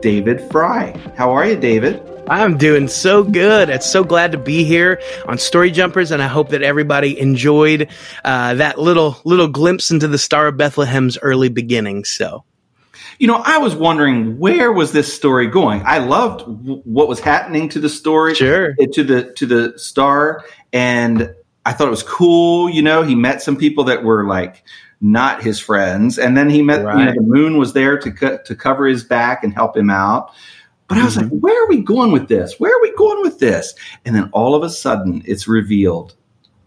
David 0.00 0.40
Frey. 0.50 0.98
How 1.14 1.30
are 1.30 1.44
you, 1.44 1.56
David? 1.56 2.02
I'm 2.26 2.56
doing 2.56 2.88
so 2.88 3.22
good. 3.22 3.68
It's 3.68 3.90
so 3.90 4.02
glad 4.02 4.32
to 4.32 4.38
be 4.38 4.64
here 4.64 4.98
on 5.28 5.36
Story 5.36 5.70
Jumpers, 5.70 6.10
and 6.10 6.22
I 6.22 6.26
hope 6.28 6.48
that 6.48 6.62
everybody 6.62 7.20
enjoyed 7.20 7.90
uh, 8.24 8.54
that 8.54 8.78
little 8.78 9.20
little 9.24 9.48
glimpse 9.48 9.90
into 9.90 10.08
the 10.08 10.16
Star 10.16 10.46
of 10.46 10.56
Bethlehem's 10.56 11.18
early 11.18 11.50
beginnings. 11.50 12.08
So, 12.08 12.44
you 13.22 13.28
know, 13.28 13.40
I 13.44 13.58
was 13.58 13.76
wondering 13.76 14.36
where 14.40 14.72
was 14.72 14.90
this 14.90 15.14
story 15.14 15.46
going. 15.46 15.80
I 15.86 15.98
loved 15.98 16.40
w- 16.40 16.82
what 16.82 17.06
was 17.06 17.20
happening 17.20 17.68
to 17.68 17.78
the 17.78 17.88
story, 17.88 18.34
sure, 18.34 18.74
to 18.74 19.04
the 19.04 19.32
to 19.34 19.46
the 19.46 19.78
star, 19.78 20.44
and 20.72 21.32
I 21.64 21.72
thought 21.72 21.86
it 21.86 21.92
was 21.92 22.02
cool. 22.02 22.68
You 22.68 22.82
know, 22.82 23.04
he 23.04 23.14
met 23.14 23.40
some 23.40 23.56
people 23.56 23.84
that 23.84 24.02
were 24.02 24.24
like 24.24 24.64
not 25.00 25.40
his 25.40 25.60
friends, 25.60 26.18
and 26.18 26.36
then 26.36 26.50
he 26.50 26.62
met. 26.62 26.84
Right. 26.84 26.98
You 26.98 27.04
know, 27.04 27.12
the 27.12 27.20
moon 27.20 27.58
was 27.58 27.74
there 27.74 27.96
to 27.96 28.10
co- 28.10 28.38
to 28.38 28.56
cover 28.56 28.88
his 28.88 29.04
back 29.04 29.44
and 29.44 29.54
help 29.54 29.76
him 29.76 29.88
out. 29.88 30.32
But 30.88 30.98
I 30.98 31.04
was 31.04 31.16
mm-hmm. 31.16 31.32
like, 31.32 31.40
where 31.42 31.64
are 31.64 31.68
we 31.68 31.80
going 31.80 32.10
with 32.10 32.26
this? 32.26 32.58
Where 32.58 32.76
are 32.76 32.82
we 32.82 32.92
going 32.96 33.22
with 33.22 33.38
this? 33.38 33.72
And 34.04 34.16
then 34.16 34.30
all 34.32 34.56
of 34.56 34.64
a 34.64 34.68
sudden, 34.68 35.22
it's 35.26 35.46
revealed 35.46 36.16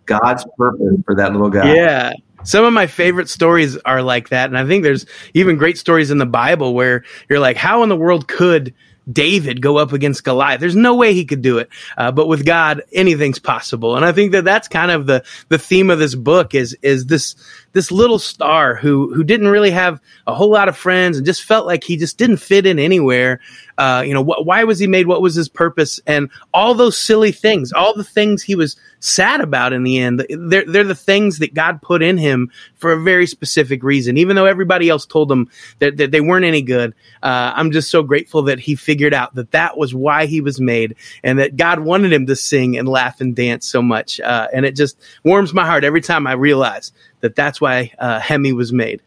God's 0.06 0.46
purpose 0.58 1.02
for 1.04 1.16
that 1.16 1.34
little 1.34 1.50
guy. 1.50 1.76
Yeah. 1.76 2.14
Some 2.46 2.64
of 2.64 2.74
my 2.74 2.88
favorite 2.88 3.30
stories 3.30 3.78
are 3.78 4.02
like 4.02 4.30
that. 4.30 4.50
And 4.50 4.58
I 4.58 4.66
think 4.66 4.84
there's 4.84 5.06
even 5.34 5.58
great 5.58 5.78
stories 5.78 6.12
in 6.12 6.18
the 6.18 6.26
Bible 6.26 6.74
where 6.74 7.04
you're 7.30 7.40
like, 7.40 7.58
how 7.58 7.84
in 7.84 7.90
the 7.90 7.96
world 7.96 8.28
could 8.28 8.74
David 9.12 9.62
go 9.62 9.78
up 9.78 9.94
against 9.94 10.24
Goliath. 10.24 10.60
There's 10.60 10.76
no 10.76 10.96
way 10.96 11.14
he 11.14 11.26
could 11.26 11.42
do 11.42 11.60
it. 11.60 11.70
Uh, 11.98 12.12
but 12.12 12.28
with 12.28 12.46
God, 12.46 12.84
anything's 12.92 13.40
possible. 13.40 13.96
And 13.96 14.04
I 14.04 14.12
think 14.12 14.32
that 14.32 14.46
that's 14.46 14.68
kind 14.68 14.92
of 14.92 15.06
the, 15.06 15.24
the 15.50 15.58
theme 15.58 15.90
of 15.90 16.00
this 16.00 16.16
book 16.16 16.56
is, 16.56 16.76
is 16.82 17.06
this, 17.06 17.36
this 17.74 17.92
little 17.92 18.20
star 18.20 18.76
who, 18.76 19.14
who 19.14 19.24
didn't 19.24 19.50
really 19.50 19.72
have 19.72 20.02
a 20.26 20.34
whole 20.34 20.50
lot 20.50 20.70
of 20.70 20.78
friends 20.78 21.18
and 21.18 21.26
just 21.26 21.44
felt 21.44 21.68
like 21.68 21.84
he 21.84 21.98
just 21.98 22.18
didn't 22.18 22.38
fit 22.38 22.66
in 22.66 22.80
anywhere. 22.80 23.42
Uh, 23.78 24.04
you 24.06 24.14
know, 24.14 24.24
wh- 24.24 24.46
why 24.46 24.64
was 24.64 24.80
he 24.80 24.88
made? 24.88 25.08
What 25.08 25.22
was 25.22 25.36
his 25.36 25.50
purpose? 25.50 26.00
And 26.08 26.30
all 26.54 26.74
those 26.74 26.98
silly 26.98 27.32
things, 27.32 27.74
all 27.74 27.94
the 27.94 28.04
things 28.04 28.42
he 28.42 28.56
was 28.56 28.76
sad 29.00 29.42
about 29.42 29.74
in 29.74 29.84
the 29.84 29.98
end, 29.98 30.26
they're, 30.30 30.66
they're 30.66 30.84
the 30.84 30.96
things 30.96 31.40
that 31.40 31.54
God 31.54 31.82
put 31.82 32.02
in 32.02 32.18
him 32.18 32.52
for 32.76 32.92
a 32.92 33.02
very 33.02 33.28
specific 33.28 33.84
reason. 33.84 34.18
Even 34.18 34.36
though 34.36 34.46
everybody 34.46 34.90
else 34.90 35.06
told 35.06 35.32
him 35.32 35.50
that, 35.80 35.98
that 35.98 36.12
they 36.12 36.22
weren't 36.22 36.46
any 36.46 36.62
good, 36.62 36.94
uh, 37.22 37.54
I'm 37.56 37.72
just 37.72 37.90
so 37.90 38.02
grateful 38.02 38.44
that 38.44 38.60
he 38.60 38.76
figured 38.76 39.14
out 39.14 39.36
that 39.36 39.52
that 39.52 39.78
was 39.78 39.94
why 39.94 40.26
he 40.26 40.42
was 40.42 40.60
made 40.60 40.96
and 41.24 41.40
that 41.40 41.58
God 41.58 41.80
wanted 41.80 42.14
him 42.14 42.26
to 42.28 42.36
sing 42.36 42.78
and 42.78 42.88
laugh 42.88 43.22
and 43.22 43.36
dance 43.36 43.66
so 43.66 43.82
much. 43.82 44.20
Uh, 44.20 44.48
and 44.54 44.66
it 44.66 44.76
just 44.76 45.00
warms 45.24 45.54
my 45.54 45.66
heart 45.66 45.84
every 45.84 46.02
time 46.02 46.28
I 46.28 46.34
realize 46.34 46.94
that 47.22 47.36
that's 47.36 47.60
why 47.60 47.92
uh, 48.00 48.20
Hemmy 48.20 48.54
was 48.54 48.72
made. 48.72 49.02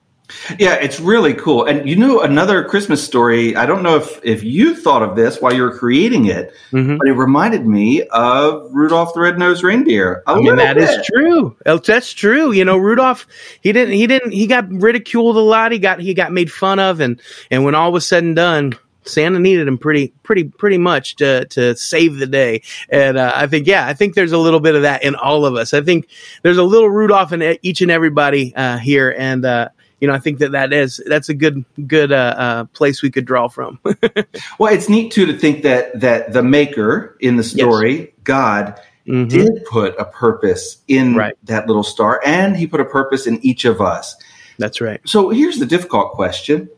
Yeah, 0.58 0.74
it's 0.74 1.00
really 1.00 1.34
cool. 1.34 1.64
And 1.64 1.88
you 1.88 1.96
know, 1.96 2.20
another 2.20 2.64
Christmas 2.64 3.04
story, 3.04 3.56
I 3.56 3.66
don't 3.66 3.82
know 3.82 3.96
if, 3.96 4.20
if 4.22 4.42
you 4.42 4.74
thought 4.74 5.02
of 5.02 5.16
this 5.16 5.40
while 5.40 5.54
you 5.54 5.62
were 5.62 5.76
creating 5.76 6.26
it, 6.26 6.52
mm-hmm. 6.70 6.96
but 6.98 7.08
it 7.08 7.12
reminded 7.12 7.66
me 7.66 8.02
of 8.08 8.68
Rudolph 8.72 9.14
the 9.14 9.20
Red-Nosed 9.20 9.62
Reindeer. 9.62 10.22
I 10.26 10.40
mean, 10.40 10.56
that 10.56 10.74
bit. 10.74 10.88
is 10.88 11.06
true. 11.06 11.56
Oh, 11.66 11.78
that's 11.78 12.12
true. 12.12 12.52
You 12.52 12.64
know, 12.64 12.76
Rudolph, 12.76 13.26
he 13.62 13.72
didn't, 13.72 13.94
he 13.94 14.06
didn't, 14.06 14.32
he 14.32 14.46
got 14.46 14.70
ridiculed 14.70 15.36
a 15.36 15.40
lot. 15.40 15.72
He 15.72 15.78
got, 15.78 16.00
he 16.00 16.14
got 16.14 16.32
made 16.32 16.52
fun 16.52 16.78
of. 16.78 17.00
And, 17.00 17.20
and 17.50 17.64
when 17.64 17.74
all 17.74 17.92
was 17.92 18.06
said 18.06 18.22
and 18.22 18.36
done, 18.36 18.74
Santa 19.04 19.38
needed 19.38 19.66
him 19.66 19.78
pretty, 19.78 20.08
pretty, 20.22 20.44
pretty 20.44 20.76
much 20.76 21.16
to 21.16 21.46
to 21.46 21.74
save 21.76 22.18
the 22.18 22.26
day. 22.26 22.60
And 22.90 23.16
uh, 23.16 23.32
I 23.34 23.46
think, 23.46 23.66
yeah, 23.66 23.86
I 23.86 23.94
think 23.94 24.14
there's 24.14 24.32
a 24.32 24.38
little 24.38 24.60
bit 24.60 24.74
of 24.74 24.82
that 24.82 25.02
in 25.02 25.14
all 25.14 25.46
of 25.46 25.54
us. 25.54 25.72
I 25.72 25.80
think 25.80 26.08
there's 26.42 26.58
a 26.58 26.62
little 26.62 26.90
Rudolph 26.90 27.32
in 27.32 27.58
each 27.62 27.80
and 27.80 27.90
everybody 27.90 28.54
uh, 28.54 28.76
here, 28.76 29.14
and 29.16 29.46
uh, 29.46 29.70
you 30.00 30.06
know, 30.06 30.14
I 30.14 30.18
think 30.18 30.38
that 30.38 30.52
that 30.52 30.72
is 30.72 31.02
that's 31.06 31.28
a 31.28 31.34
good 31.34 31.64
good 31.86 32.12
uh, 32.12 32.34
uh, 32.36 32.64
place 32.66 33.02
we 33.02 33.10
could 33.10 33.24
draw 33.24 33.48
from. 33.48 33.80
well, 34.58 34.72
it's 34.72 34.88
neat 34.88 35.12
too 35.12 35.26
to 35.26 35.36
think 35.36 35.62
that 35.62 35.98
that 36.00 36.32
the 36.32 36.42
maker 36.42 37.16
in 37.20 37.36
the 37.36 37.42
story, 37.42 37.98
yes. 37.98 38.08
God, 38.24 38.80
mm-hmm. 39.06 39.28
did 39.28 39.64
put 39.64 39.98
a 39.98 40.04
purpose 40.04 40.78
in 40.86 41.16
right. 41.16 41.36
that 41.44 41.66
little 41.66 41.82
star, 41.82 42.20
and 42.24 42.56
He 42.56 42.66
put 42.66 42.80
a 42.80 42.84
purpose 42.84 43.26
in 43.26 43.44
each 43.44 43.64
of 43.64 43.80
us. 43.80 44.16
That's 44.58 44.80
right. 44.80 45.00
So 45.04 45.30
here's 45.30 45.58
the 45.58 45.66
difficult 45.66 46.12
question: 46.12 46.68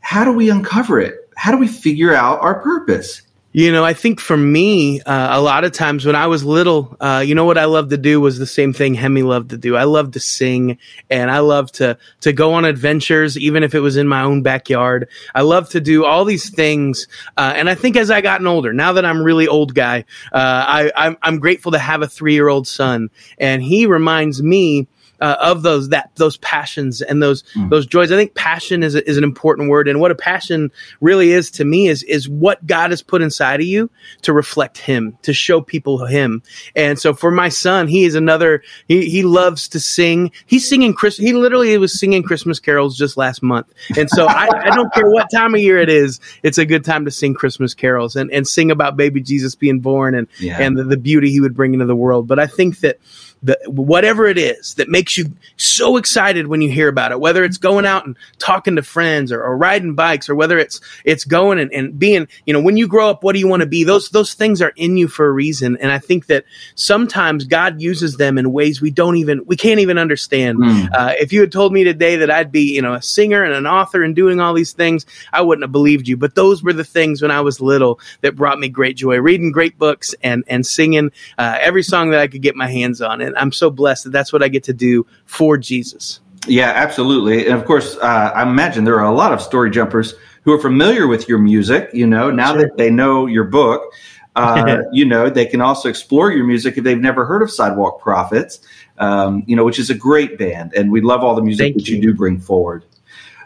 How 0.00 0.24
do 0.24 0.32
we 0.32 0.50
uncover 0.50 1.00
it? 1.00 1.30
How 1.36 1.52
do 1.52 1.58
we 1.58 1.68
figure 1.68 2.14
out 2.14 2.40
our 2.40 2.60
purpose? 2.60 3.22
You 3.56 3.72
know, 3.72 3.86
I 3.86 3.94
think 3.94 4.20
for 4.20 4.36
me, 4.36 5.00
uh, 5.00 5.38
a 5.38 5.40
lot 5.40 5.64
of 5.64 5.72
times 5.72 6.04
when 6.04 6.14
I 6.14 6.26
was 6.26 6.44
little, 6.44 6.94
uh, 7.00 7.24
you 7.26 7.34
know 7.34 7.46
what 7.46 7.56
I 7.56 7.64
loved 7.64 7.88
to 7.88 7.96
do 7.96 8.20
was 8.20 8.38
the 8.38 8.44
same 8.46 8.74
thing 8.74 8.92
Hemmy 8.92 9.22
loved 9.22 9.48
to 9.48 9.56
do. 9.56 9.76
I 9.76 9.84
loved 9.84 10.12
to 10.12 10.20
sing 10.20 10.76
and 11.08 11.30
I 11.30 11.38
loved 11.38 11.76
to, 11.76 11.96
to 12.20 12.34
go 12.34 12.52
on 12.52 12.66
adventures, 12.66 13.38
even 13.38 13.62
if 13.62 13.74
it 13.74 13.80
was 13.80 13.96
in 13.96 14.08
my 14.08 14.20
own 14.20 14.42
backyard. 14.42 15.08
I 15.34 15.40
loved 15.40 15.72
to 15.72 15.80
do 15.80 16.04
all 16.04 16.26
these 16.26 16.50
things. 16.50 17.08
Uh, 17.38 17.54
and 17.56 17.70
I 17.70 17.74
think 17.74 17.96
as 17.96 18.10
I 18.10 18.20
gotten 18.20 18.46
older, 18.46 18.74
now 18.74 18.92
that 18.92 19.06
I'm 19.06 19.22
really 19.22 19.48
old 19.48 19.74
guy, 19.74 20.04
uh, 20.34 20.34
I, 20.34 20.92
I'm, 20.94 21.16
I'm 21.22 21.38
grateful 21.38 21.72
to 21.72 21.78
have 21.78 22.02
a 22.02 22.08
three 22.08 22.34
year 22.34 22.48
old 22.48 22.68
son 22.68 23.08
and 23.38 23.62
he 23.62 23.86
reminds 23.86 24.42
me 24.42 24.86
uh, 25.20 25.36
of 25.40 25.62
those 25.62 25.88
that 25.90 26.10
those 26.16 26.36
passions 26.38 27.02
and 27.02 27.22
those 27.22 27.42
mm. 27.54 27.68
those 27.70 27.86
joys. 27.86 28.12
I 28.12 28.16
think 28.16 28.34
passion 28.34 28.82
is 28.82 28.94
a, 28.94 29.08
is 29.08 29.16
an 29.16 29.24
important 29.24 29.68
word, 29.68 29.88
and 29.88 30.00
what 30.00 30.10
a 30.10 30.14
passion 30.14 30.70
really 31.00 31.32
is 31.32 31.50
to 31.52 31.64
me 31.64 31.88
is 31.88 32.02
is 32.04 32.28
what 32.28 32.64
God 32.66 32.90
has 32.90 33.02
put 33.02 33.22
inside 33.22 33.60
of 33.60 33.66
you 33.66 33.90
to 34.22 34.32
reflect 34.32 34.78
Him, 34.78 35.16
to 35.22 35.32
show 35.32 35.60
people 35.60 36.04
Him. 36.04 36.42
And 36.74 36.98
so 36.98 37.14
for 37.14 37.30
my 37.30 37.48
son, 37.48 37.88
he 37.88 38.04
is 38.04 38.14
another. 38.14 38.62
He 38.88 39.08
he 39.08 39.22
loves 39.22 39.68
to 39.68 39.80
sing. 39.80 40.32
He's 40.46 40.68
singing 40.68 40.94
Chris. 40.94 41.16
He 41.16 41.32
literally 41.32 41.76
was 41.78 41.98
singing 41.98 42.22
Christmas 42.22 42.60
carols 42.60 42.96
just 42.96 43.16
last 43.16 43.42
month, 43.42 43.72
and 43.96 44.08
so 44.10 44.26
I, 44.26 44.48
I 44.52 44.74
don't 44.74 44.92
care 44.92 45.08
what 45.08 45.28
time 45.32 45.54
of 45.54 45.60
year 45.60 45.78
it 45.78 45.88
is. 45.88 46.20
It's 46.42 46.58
a 46.58 46.66
good 46.66 46.84
time 46.84 47.04
to 47.04 47.10
sing 47.10 47.34
Christmas 47.34 47.74
carols 47.74 48.16
and 48.16 48.30
and 48.30 48.46
sing 48.46 48.70
about 48.70 48.96
baby 48.96 49.20
Jesus 49.20 49.54
being 49.54 49.80
born 49.80 50.14
and 50.14 50.26
yeah. 50.38 50.60
and 50.60 50.76
the, 50.76 50.84
the 50.84 50.96
beauty 50.96 51.30
He 51.30 51.40
would 51.40 51.54
bring 51.54 51.72
into 51.72 51.86
the 51.86 51.96
world. 51.96 52.26
But 52.26 52.38
I 52.38 52.46
think 52.46 52.80
that 52.80 52.98
the, 53.42 53.58
whatever 53.66 54.26
it 54.26 54.38
is 54.38 54.74
that 54.74 54.88
makes 54.88 55.16
you 55.16 55.26
so 55.56 55.96
excited 55.96 56.46
when 56.46 56.60
you 56.60 56.70
hear 56.70 56.88
about 56.88 57.12
it, 57.12 57.20
whether 57.20 57.44
it's 57.44 57.58
going 57.58 57.86
out 57.86 58.06
and 58.06 58.16
talking 58.38 58.76
to 58.76 58.82
friends 58.82 59.30
or, 59.30 59.42
or 59.42 59.56
riding 59.56 59.94
bikes 59.94 60.28
or 60.28 60.34
whether 60.34 60.58
it's, 60.58 60.80
it's 61.04 61.24
going 61.24 61.58
and, 61.58 61.72
and 61.72 61.98
being, 61.98 62.26
you 62.46 62.52
know, 62.52 62.60
when 62.60 62.76
you 62.76 62.88
grow 62.88 63.10
up, 63.10 63.22
what 63.22 63.34
do 63.34 63.38
you 63.38 63.48
want 63.48 63.60
to 63.60 63.66
be? 63.66 63.84
Those, 63.84 64.08
those 64.10 64.34
things 64.34 64.62
are 64.62 64.72
in 64.76 64.96
you 64.96 65.06
for 65.06 65.26
a 65.26 65.32
reason. 65.32 65.76
And 65.78 65.92
I 65.92 65.98
think 65.98 66.26
that 66.26 66.44
sometimes 66.74 67.44
God 67.44 67.80
uses 67.80 68.16
them 68.16 68.38
in 68.38 68.52
ways 68.52 68.80
we 68.80 68.90
don't 68.90 69.16
even, 69.16 69.44
we 69.46 69.56
can't 69.56 69.80
even 69.80 69.98
understand. 69.98 70.58
Mm. 70.58 70.88
Uh, 70.92 71.14
if 71.18 71.32
you 71.32 71.40
had 71.40 71.52
told 71.52 71.72
me 71.72 71.84
today 71.84 72.16
that 72.16 72.30
I'd 72.30 72.50
be, 72.50 72.74
you 72.74 72.82
know, 72.82 72.94
a 72.94 73.02
singer 73.02 73.42
and 73.42 73.54
an 73.54 73.66
author 73.66 74.02
and 74.02 74.16
doing 74.16 74.40
all 74.40 74.54
these 74.54 74.72
things, 74.72 75.06
I 75.32 75.42
wouldn't 75.42 75.62
have 75.62 75.72
believed 75.72 76.08
you. 76.08 76.16
But 76.16 76.34
those 76.34 76.62
were 76.62 76.72
the 76.72 76.84
things 76.84 77.22
when 77.22 77.30
I 77.30 77.42
was 77.42 77.60
little 77.60 78.00
that 78.22 78.34
brought 78.34 78.58
me 78.58 78.68
great 78.68 78.96
joy, 78.96 79.18
reading 79.18 79.52
great 79.52 79.78
books 79.78 80.14
and, 80.22 80.42
and 80.46 80.66
singing 80.66 81.12
uh, 81.38 81.58
every 81.60 81.82
song 81.82 82.10
that 82.10 82.20
I 82.20 82.28
could 82.28 82.42
get 82.42 82.56
my 82.56 82.66
hands 82.66 83.00
on 83.00 83.20
and 83.26 83.36
I'm 83.36 83.52
so 83.52 83.70
blessed 83.70 84.04
that 84.04 84.10
that's 84.10 84.32
what 84.32 84.42
I 84.42 84.48
get 84.48 84.64
to 84.64 84.72
do 84.72 85.06
for 85.24 85.58
Jesus. 85.58 86.20
Yeah, 86.46 86.72
absolutely. 86.74 87.46
And 87.46 87.54
of 87.54 87.64
course, 87.64 87.96
uh, 87.96 88.32
I 88.34 88.42
imagine 88.42 88.84
there 88.84 89.00
are 89.00 89.12
a 89.12 89.16
lot 89.16 89.32
of 89.32 89.40
story 89.40 89.70
jumpers 89.70 90.14
who 90.42 90.52
are 90.52 90.60
familiar 90.60 91.06
with 91.06 91.28
your 91.28 91.38
music. 91.38 91.90
You 91.92 92.06
know, 92.06 92.30
now 92.30 92.52
sure. 92.52 92.62
that 92.62 92.76
they 92.76 92.90
know 92.90 93.26
your 93.26 93.44
book, 93.44 93.92
uh, 94.36 94.82
you 94.92 95.04
know, 95.04 95.28
they 95.28 95.46
can 95.46 95.60
also 95.60 95.88
explore 95.88 96.30
your 96.30 96.44
music 96.44 96.78
if 96.78 96.84
they've 96.84 97.00
never 97.00 97.24
heard 97.24 97.42
of 97.42 97.50
Sidewalk 97.50 98.00
Prophets, 98.00 98.60
um, 98.98 99.42
you 99.46 99.56
know, 99.56 99.64
which 99.64 99.78
is 99.78 99.90
a 99.90 99.94
great 99.94 100.38
band. 100.38 100.72
And 100.74 100.92
we 100.92 101.00
love 101.00 101.24
all 101.24 101.34
the 101.34 101.42
music 101.42 101.64
Thank 101.64 101.76
that 101.76 101.88
you. 101.88 101.96
you 101.96 102.02
do 102.02 102.14
bring 102.14 102.38
forward. 102.38 102.84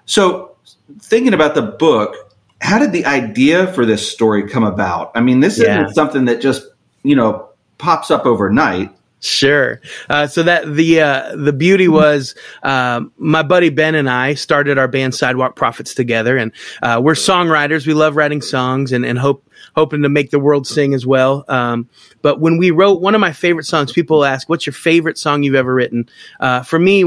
So, 0.05 0.57
thinking 1.01 1.35
about 1.35 1.55
the 1.55 1.63
book, 1.63 2.17
how 2.61 2.79
did 2.79 2.93
the 2.93 3.07
idea 3.07 3.73
for 3.73 3.87
this 3.87 4.11
story 4.11 4.49
come 4.49 4.65
about? 4.65 5.13
I 5.15 5.21
mean, 5.21 5.41
this 5.41 5.59
yeah. 5.59 5.83
isn't 5.83 5.95
something 5.95 6.27
that 6.27 6.41
just, 6.41 6.67
you 7.03 7.17
know, 7.17 7.49
pops 7.79 8.11
up 8.11 8.27
overnight. 8.27 8.95
Sure. 9.21 9.83
Uh, 10.09 10.27
so 10.27 10.43
that 10.43 10.75
the 10.75 11.03
uh, 11.03 11.37
the 11.37 11.53
beauty 11.53 11.89
was 11.89 12.35
uh, 12.63 13.03
my 13.19 13.43
buddy 13.43 13.69
Ben 13.69 13.95
and 13.95 14.09
I 14.09 14.33
started 14.33 14.79
our 14.79 14.89
band 14.89 15.15
Sidewalk 15.15 15.57
Prophets 15.57 15.93
together, 15.93 16.39
and 16.39 16.53
uh, 16.83 17.01
we're 17.05 17.13
songwriters. 17.13 17.87
We 17.87 17.93
love 17.93 18.17
writing 18.17 18.41
songs 18.41 18.93
and, 18.93 19.05
and 19.05 19.19
hope 19.19 19.47
hoping 19.77 20.03
to 20.03 20.09
make 20.09 20.31
the 20.31 20.39
world 20.39 20.67
sing 20.67 20.95
as 20.95 21.05
well. 21.05 21.45
Um, 21.49 21.87
but 22.23 22.41
when 22.41 22.57
we 22.57 22.71
wrote 22.71 23.03
one 23.03 23.15
of 23.15 23.21
my 23.21 23.33
favorite 23.33 23.67
songs, 23.67 23.93
people 23.93 24.25
ask, 24.25 24.49
"What's 24.49 24.65
your 24.65 24.73
favorite 24.73 25.19
song 25.19 25.43
you've 25.43 25.55
ever 25.55 25.75
written?" 25.75 26.09
Uh, 26.41 26.63
for 26.63 26.79
me, 26.79 27.03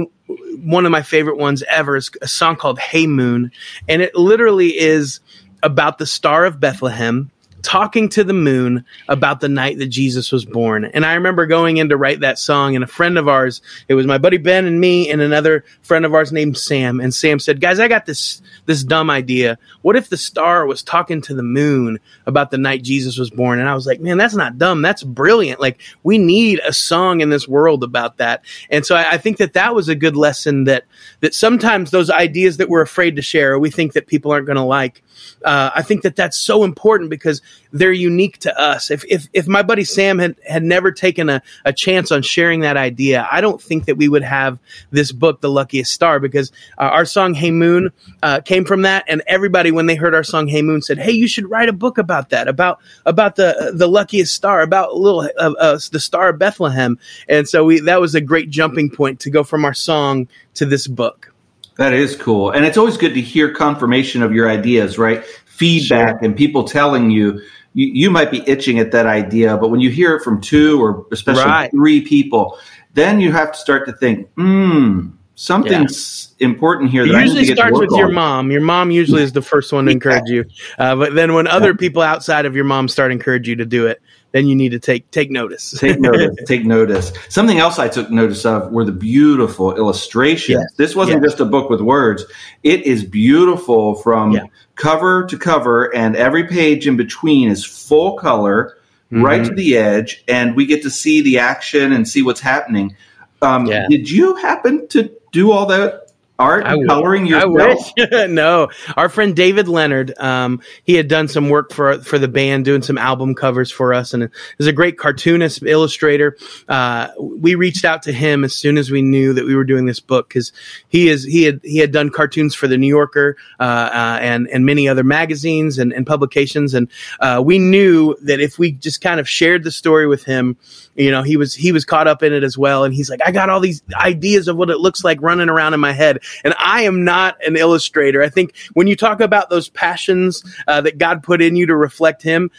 one 0.61 0.85
of 0.85 0.91
my 0.91 1.01
favorite 1.01 1.37
ones 1.37 1.63
ever 1.67 1.95
is 1.95 2.11
a 2.21 2.27
song 2.27 2.57
called 2.57 2.77
"Hey 2.77 3.07
Moon," 3.07 3.51
and 3.89 4.03
it 4.03 4.13
literally 4.13 4.77
is 4.77 5.19
about 5.63 5.97
the 5.97 6.05
star 6.05 6.45
of 6.45 6.59
Bethlehem 6.59 7.31
talking 7.63 8.09
to 8.09 8.23
the 8.23 8.33
moon 8.33 8.85
about 9.07 9.39
the 9.39 9.49
night 9.49 9.79
that 9.79 9.87
Jesus 9.87 10.31
was 10.31 10.45
born. 10.45 10.85
And 10.85 11.05
I 11.05 11.15
remember 11.15 11.47
going 11.47 11.77
in 11.77 11.89
to 11.89 11.97
write 11.97 12.19
that 12.19 12.37
song, 12.37 12.75
and 12.75 12.83
a 12.83 12.87
friend 12.87 13.17
of 13.17 13.27
ours, 13.27 13.61
it 13.87 13.95
was 13.95 14.05
my 14.05 14.17
buddy 14.17 14.37
Ben 14.37 14.65
and 14.65 14.79
me, 14.79 15.09
and 15.09 15.21
another 15.21 15.65
friend 15.81 16.05
of 16.05 16.13
ours 16.13 16.31
named 16.31 16.57
Sam. 16.57 16.99
And 16.99 17.13
Sam 17.13 17.39
said, 17.39 17.61
Guys, 17.61 17.79
I 17.79 17.87
got 17.87 18.05
this 18.05 18.41
this 18.65 18.83
dumb 18.83 19.09
idea. 19.09 19.57
What 19.81 19.95
if 19.95 20.09
the 20.09 20.17
star 20.17 20.65
was 20.67 20.83
talking 20.83 21.21
to 21.23 21.33
the 21.33 21.43
moon 21.43 21.99
about 22.25 22.51
the 22.51 22.57
night 22.57 22.83
Jesus 22.83 23.17
was 23.17 23.29
born? 23.29 23.59
And 23.59 23.69
I 23.69 23.73
was 23.75 23.87
like, 23.87 24.01
Man, 24.01 24.17
that's 24.17 24.35
not 24.35 24.57
dumb. 24.57 24.81
That's 24.81 25.03
brilliant. 25.03 25.59
Like, 25.59 25.81
we 26.03 26.17
need 26.17 26.59
a 26.65 26.73
song 26.73 27.21
in 27.21 27.29
this 27.29 27.47
world 27.47 27.83
about 27.83 28.17
that. 28.17 28.43
And 28.69 28.85
so 28.85 28.95
I, 28.95 29.13
I 29.13 29.17
think 29.17 29.37
that 29.37 29.53
that 29.53 29.73
was 29.73 29.87
a 29.87 29.95
good 29.95 30.17
lesson 30.17 30.65
that 30.65 30.83
that 31.21 31.33
sometimes 31.33 31.91
those 31.91 32.09
ideas 32.09 32.57
that 32.57 32.69
we're 32.69 32.81
afraid 32.81 33.15
to 33.15 33.21
share, 33.21 33.57
we 33.57 33.71
think 33.71 33.93
that 33.93 34.07
people 34.07 34.31
aren't 34.31 34.45
going 34.45 34.57
to 34.57 34.63
like. 34.63 35.01
Uh, 35.45 35.71
I 35.73 35.81
think 35.81 36.01
that 36.03 36.15
that's 36.15 36.37
so 36.37 36.63
important 36.63 37.09
because 37.09 37.41
they're 37.73 37.91
unique 37.91 38.37
to 38.39 38.57
us. 38.59 38.91
If 38.91 39.03
if 39.09 39.27
if 39.33 39.47
my 39.47 39.63
buddy 39.63 39.83
Sam 39.83 40.19
had 40.19 40.35
had 40.47 40.63
never 40.63 40.91
taken 40.91 41.29
a, 41.29 41.41
a 41.65 41.73
chance 41.73 42.11
on 42.11 42.21
sharing 42.21 42.61
that 42.61 42.77
idea, 42.77 43.27
I 43.29 43.41
don't 43.41 43.61
think 43.61 43.85
that 43.85 43.97
we 43.97 44.07
would 44.07 44.23
have 44.23 44.59
this 44.91 45.11
book, 45.11 45.41
The 45.41 45.49
Luckiest 45.49 45.91
Star, 45.91 46.19
because 46.19 46.51
uh, 46.77 46.83
our 46.83 47.05
song 47.05 47.33
Hey 47.33 47.51
Moon 47.51 47.91
uh, 48.21 48.41
came 48.41 48.63
from 48.63 48.83
that, 48.83 49.05
and 49.07 49.23
everybody 49.27 49.71
when 49.71 49.87
they 49.87 49.95
heard 49.95 50.13
our 50.13 50.23
song 50.23 50.47
Hey 50.47 50.61
Moon 50.61 50.81
said, 50.81 50.99
"Hey, 50.99 51.11
you 51.11 51.27
should 51.27 51.49
write 51.49 51.67
a 51.67 51.73
book 51.73 51.97
about 51.97 52.29
that, 52.29 52.47
about 52.47 52.79
about 53.05 53.35
the 53.35 53.71
the 53.73 53.87
luckiest 53.87 54.33
star, 54.33 54.61
about 54.61 54.95
little 54.95 55.21
uh, 55.21 55.53
uh, 55.59 55.79
the 55.91 55.99
star 55.99 56.29
of 56.29 56.39
Bethlehem." 56.39 56.99
And 57.27 57.49
so 57.49 57.63
we 57.63 57.79
that 57.81 57.99
was 57.99 58.13
a 58.13 58.21
great 58.21 58.51
jumping 58.51 58.89
point 58.89 59.19
to 59.21 59.31
go 59.31 59.43
from 59.43 59.65
our 59.65 59.73
song 59.73 60.27
to 60.55 60.65
this 60.65 60.87
book. 60.87 61.33
That 61.75 61.93
is 61.93 62.15
cool. 62.15 62.51
And 62.51 62.65
it's 62.65 62.77
always 62.77 62.97
good 62.97 63.15
to 63.15 63.21
hear 63.21 63.51
confirmation 63.51 64.21
of 64.21 64.31
your 64.31 64.47
ideas, 64.47 64.99
right? 64.99 65.23
Feedback 65.53 66.09
sure. 66.09 66.19
and 66.23 66.35
people 66.35 66.63
telling 66.63 67.11
you, 67.11 67.41
you, 67.73 67.87
you 67.87 68.11
might 68.11 68.31
be 68.31 68.47
itching 68.47 68.79
at 68.79 68.91
that 68.91 69.05
idea, 69.05 69.57
but 69.57 69.69
when 69.69 69.79
you 69.79 69.89
hear 69.89 70.15
it 70.15 70.23
from 70.23 70.41
two 70.41 70.83
or 70.83 71.05
especially 71.11 71.43
right. 71.43 71.71
three 71.71 72.01
people, 72.01 72.57
then 72.93 73.19
you 73.19 73.31
have 73.31 73.51
to 73.51 73.57
start 73.57 73.87
to 73.87 73.93
think, 73.93 74.29
hmm, 74.33 75.09
something's 75.35 76.35
yeah. 76.37 76.47
important 76.47 76.91
here. 76.91 77.03
It 77.03 77.09
usually 77.09 77.45
starts 77.45 77.79
with 77.79 77.91
on. 77.91 77.97
your 77.97 78.09
mom. 78.09 78.51
Your 78.51 78.61
mom 78.61 78.91
usually 78.91 79.23
is 79.23 79.33
the 79.33 79.41
first 79.41 79.73
one 79.73 79.85
to 79.85 79.91
encourage 79.91 80.27
you. 80.27 80.45
Uh, 80.77 80.95
but 80.95 81.15
then 81.15 81.33
when 81.33 81.47
other 81.47 81.73
people 81.73 82.01
outside 82.01 82.45
of 82.45 82.55
your 82.55 82.65
mom 82.65 82.87
start 82.87 83.11
encourage 83.11 83.47
you 83.47 83.55
to 83.55 83.65
do 83.65 83.87
it, 83.87 84.01
then 84.33 84.47
you 84.47 84.55
need 84.55 84.69
to 84.69 84.79
take 84.79 85.09
take 85.11 85.31
notice. 85.31 85.71
take 85.79 85.99
notice. 85.99 86.35
Take 86.45 86.65
notice. 86.65 87.13
Something 87.29 87.59
else 87.59 87.79
I 87.79 87.87
took 87.87 88.09
notice 88.09 88.45
of 88.45 88.71
were 88.71 88.83
the 88.83 88.91
beautiful 88.91 89.75
illustrations. 89.77 90.59
Yes. 90.59 90.73
This 90.75 90.95
wasn't 90.95 91.21
yes. 91.21 91.31
just 91.31 91.41
a 91.41 91.45
book 91.45 91.69
with 91.69 91.81
words. 91.81 92.25
It 92.63 92.81
is 92.81 93.05
beautiful 93.05 93.95
from 93.95 94.31
yeah. 94.31 94.45
cover 94.75 95.25
to 95.27 95.37
cover, 95.37 95.95
and 95.95 96.15
every 96.15 96.47
page 96.47 96.87
in 96.87 96.97
between 96.97 97.49
is 97.49 97.63
full 97.63 98.17
color, 98.17 98.77
mm-hmm. 99.11 99.23
right 99.23 99.45
to 99.45 99.53
the 99.53 99.77
edge, 99.77 100.23
and 100.27 100.55
we 100.55 100.65
get 100.65 100.81
to 100.81 100.89
see 100.89 101.21
the 101.21 101.37
action 101.37 101.93
and 101.93 102.07
see 102.07 102.23
what's 102.23 102.41
happening. 102.41 102.95
Um, 103.43 103.67
yeah. 103.67 103.87
Did 103.87 104.09
you 104.09 104.35
happen 104.35 104.87
to 104.89 105.11
do 105.31 105.51
all 105.51 105.67
that 105.67 106.02
art 106.39 106.65
and 106.65 106.87
coloring 106.87 107.25
yourself? 107.25 107.91
no, 108.29 108.69
our 108.97 109.09
friend 109.09 109.35
David 109.35 109.67
Leonard, 109.67 110.17
um, 110.17 110.61
he 110.83 110.95
had 110.95 111.07
done 111.07 111.27
some 111.27 111.49
work 111.49 111.71
for 111.71 111.99
for 111.99 112.17
the 112.17 112.27
band, 112.27 112.65
doing 112.65 112.81
some 112.81 112.97
album 112.97 113.35
covers 113.35 113.71
for 113.71 113.93
us, 113.93 114.13
and 114.13 114.29
is 114.57 114.67
a 114.67 114.73
great 114.73 114.97
cartoonist, 114.97 115.63
illustrator. 115.63 116.37
Uh, 116.67 117.09
we 117.19 117.55
reached 117.55 117.85
out 117.85 118.03
to 118.03 118.11
him 118.11 118.43
as 118.43 118.55
soon 118.55 118.77
as 118.77 118.89
we 118.89 119.01
knew 119.01 119.33
that 119.33 119.45
we 119.45 119.55
were 119.55 119.63
doing 119.63 119.85
this 119.85 119.99
book 119.99 120.29
because 120.29 120.51
he 120.87 121.07
is 121.07 121.23
he 121.23 121.43
had 121.43 121.59
he 121.63 121.77
had 121.77 121.91
done 121.91 122.09
cartoons 122.09 122.55
for 122.55 122.67
the 122.67 122.77
New 122.77 122.87
Yorker 122.87 123.37
uh, 123.59 123.63
uh, 123.63 124.17
and 124.21 124.47
and 124.49 124.65
many 124.65 124.87
other 124.87 125.03
magazines 125.03 125.77
and, 125.77 125.93
and 125.93 126.07
publications, 126.07 126.73
and 126.73 126.89
uh, 127.19 127.41
we 127.43 127.59
knew 127.59 128.15
that 128.23 128.39
if 128.39 128.57
we 128.57 128.71
just 128.71 129.01
kind 129.01 129.19
of 129.19 129.29
shared 129.29 129.63
the 129.63 129.71
story 129.71 130.07
with 130.07 130.23
him, 130.23 130.57
you 130.95 131.11
know, 131.11 131.21
he 131.21 131.37
was 131.37 131.53
he 131.53 131.71
was 131.71 131.85
caught 131.85 132.07
up 132.07 132.23
in 132.23 132.33
it 132.33 132.43
as 132.43 132.57
well, 132.57 132.83
and 132.83 132.93
he's 132.93 133.09
like, 133.09 133.21
I 133.25 133.31
got 133.31 133.49
all 133.49 133.59
these 133.59 133.83
ideas 133.93 134.47
of 134.47 134.57
what 134.57 134.69
it 134.69 134.79
looks 134.79 135.03
like 135.03 135.21
running 135.21 135.49
around 135.49 135.73
in 135.73 135.79
my 135.79 135.91
head 135.91 136.19
and 136.43 136.53
I 136.57 136.83
am 136.83 137.03
not 137.03 137.43
an 137.45 137.55
illustrator. 137.55 138.21
I 138.21 138.29
think 138.29 138.55
when 138.73 138.87
you 138.87 138.95
talk 138.95 139.19
about 139.19 139.49
those 139.49 139.69
passions 139.69 140.43
uh, 140.67 140.81
that 140.81 140.97
God 140.97 141.23
put 141.23 141.41
in 141.41 141.55
you 141.55 141.65
to 141.65 141.75
reflect 141.75 142.21
Him, 142.21 142.51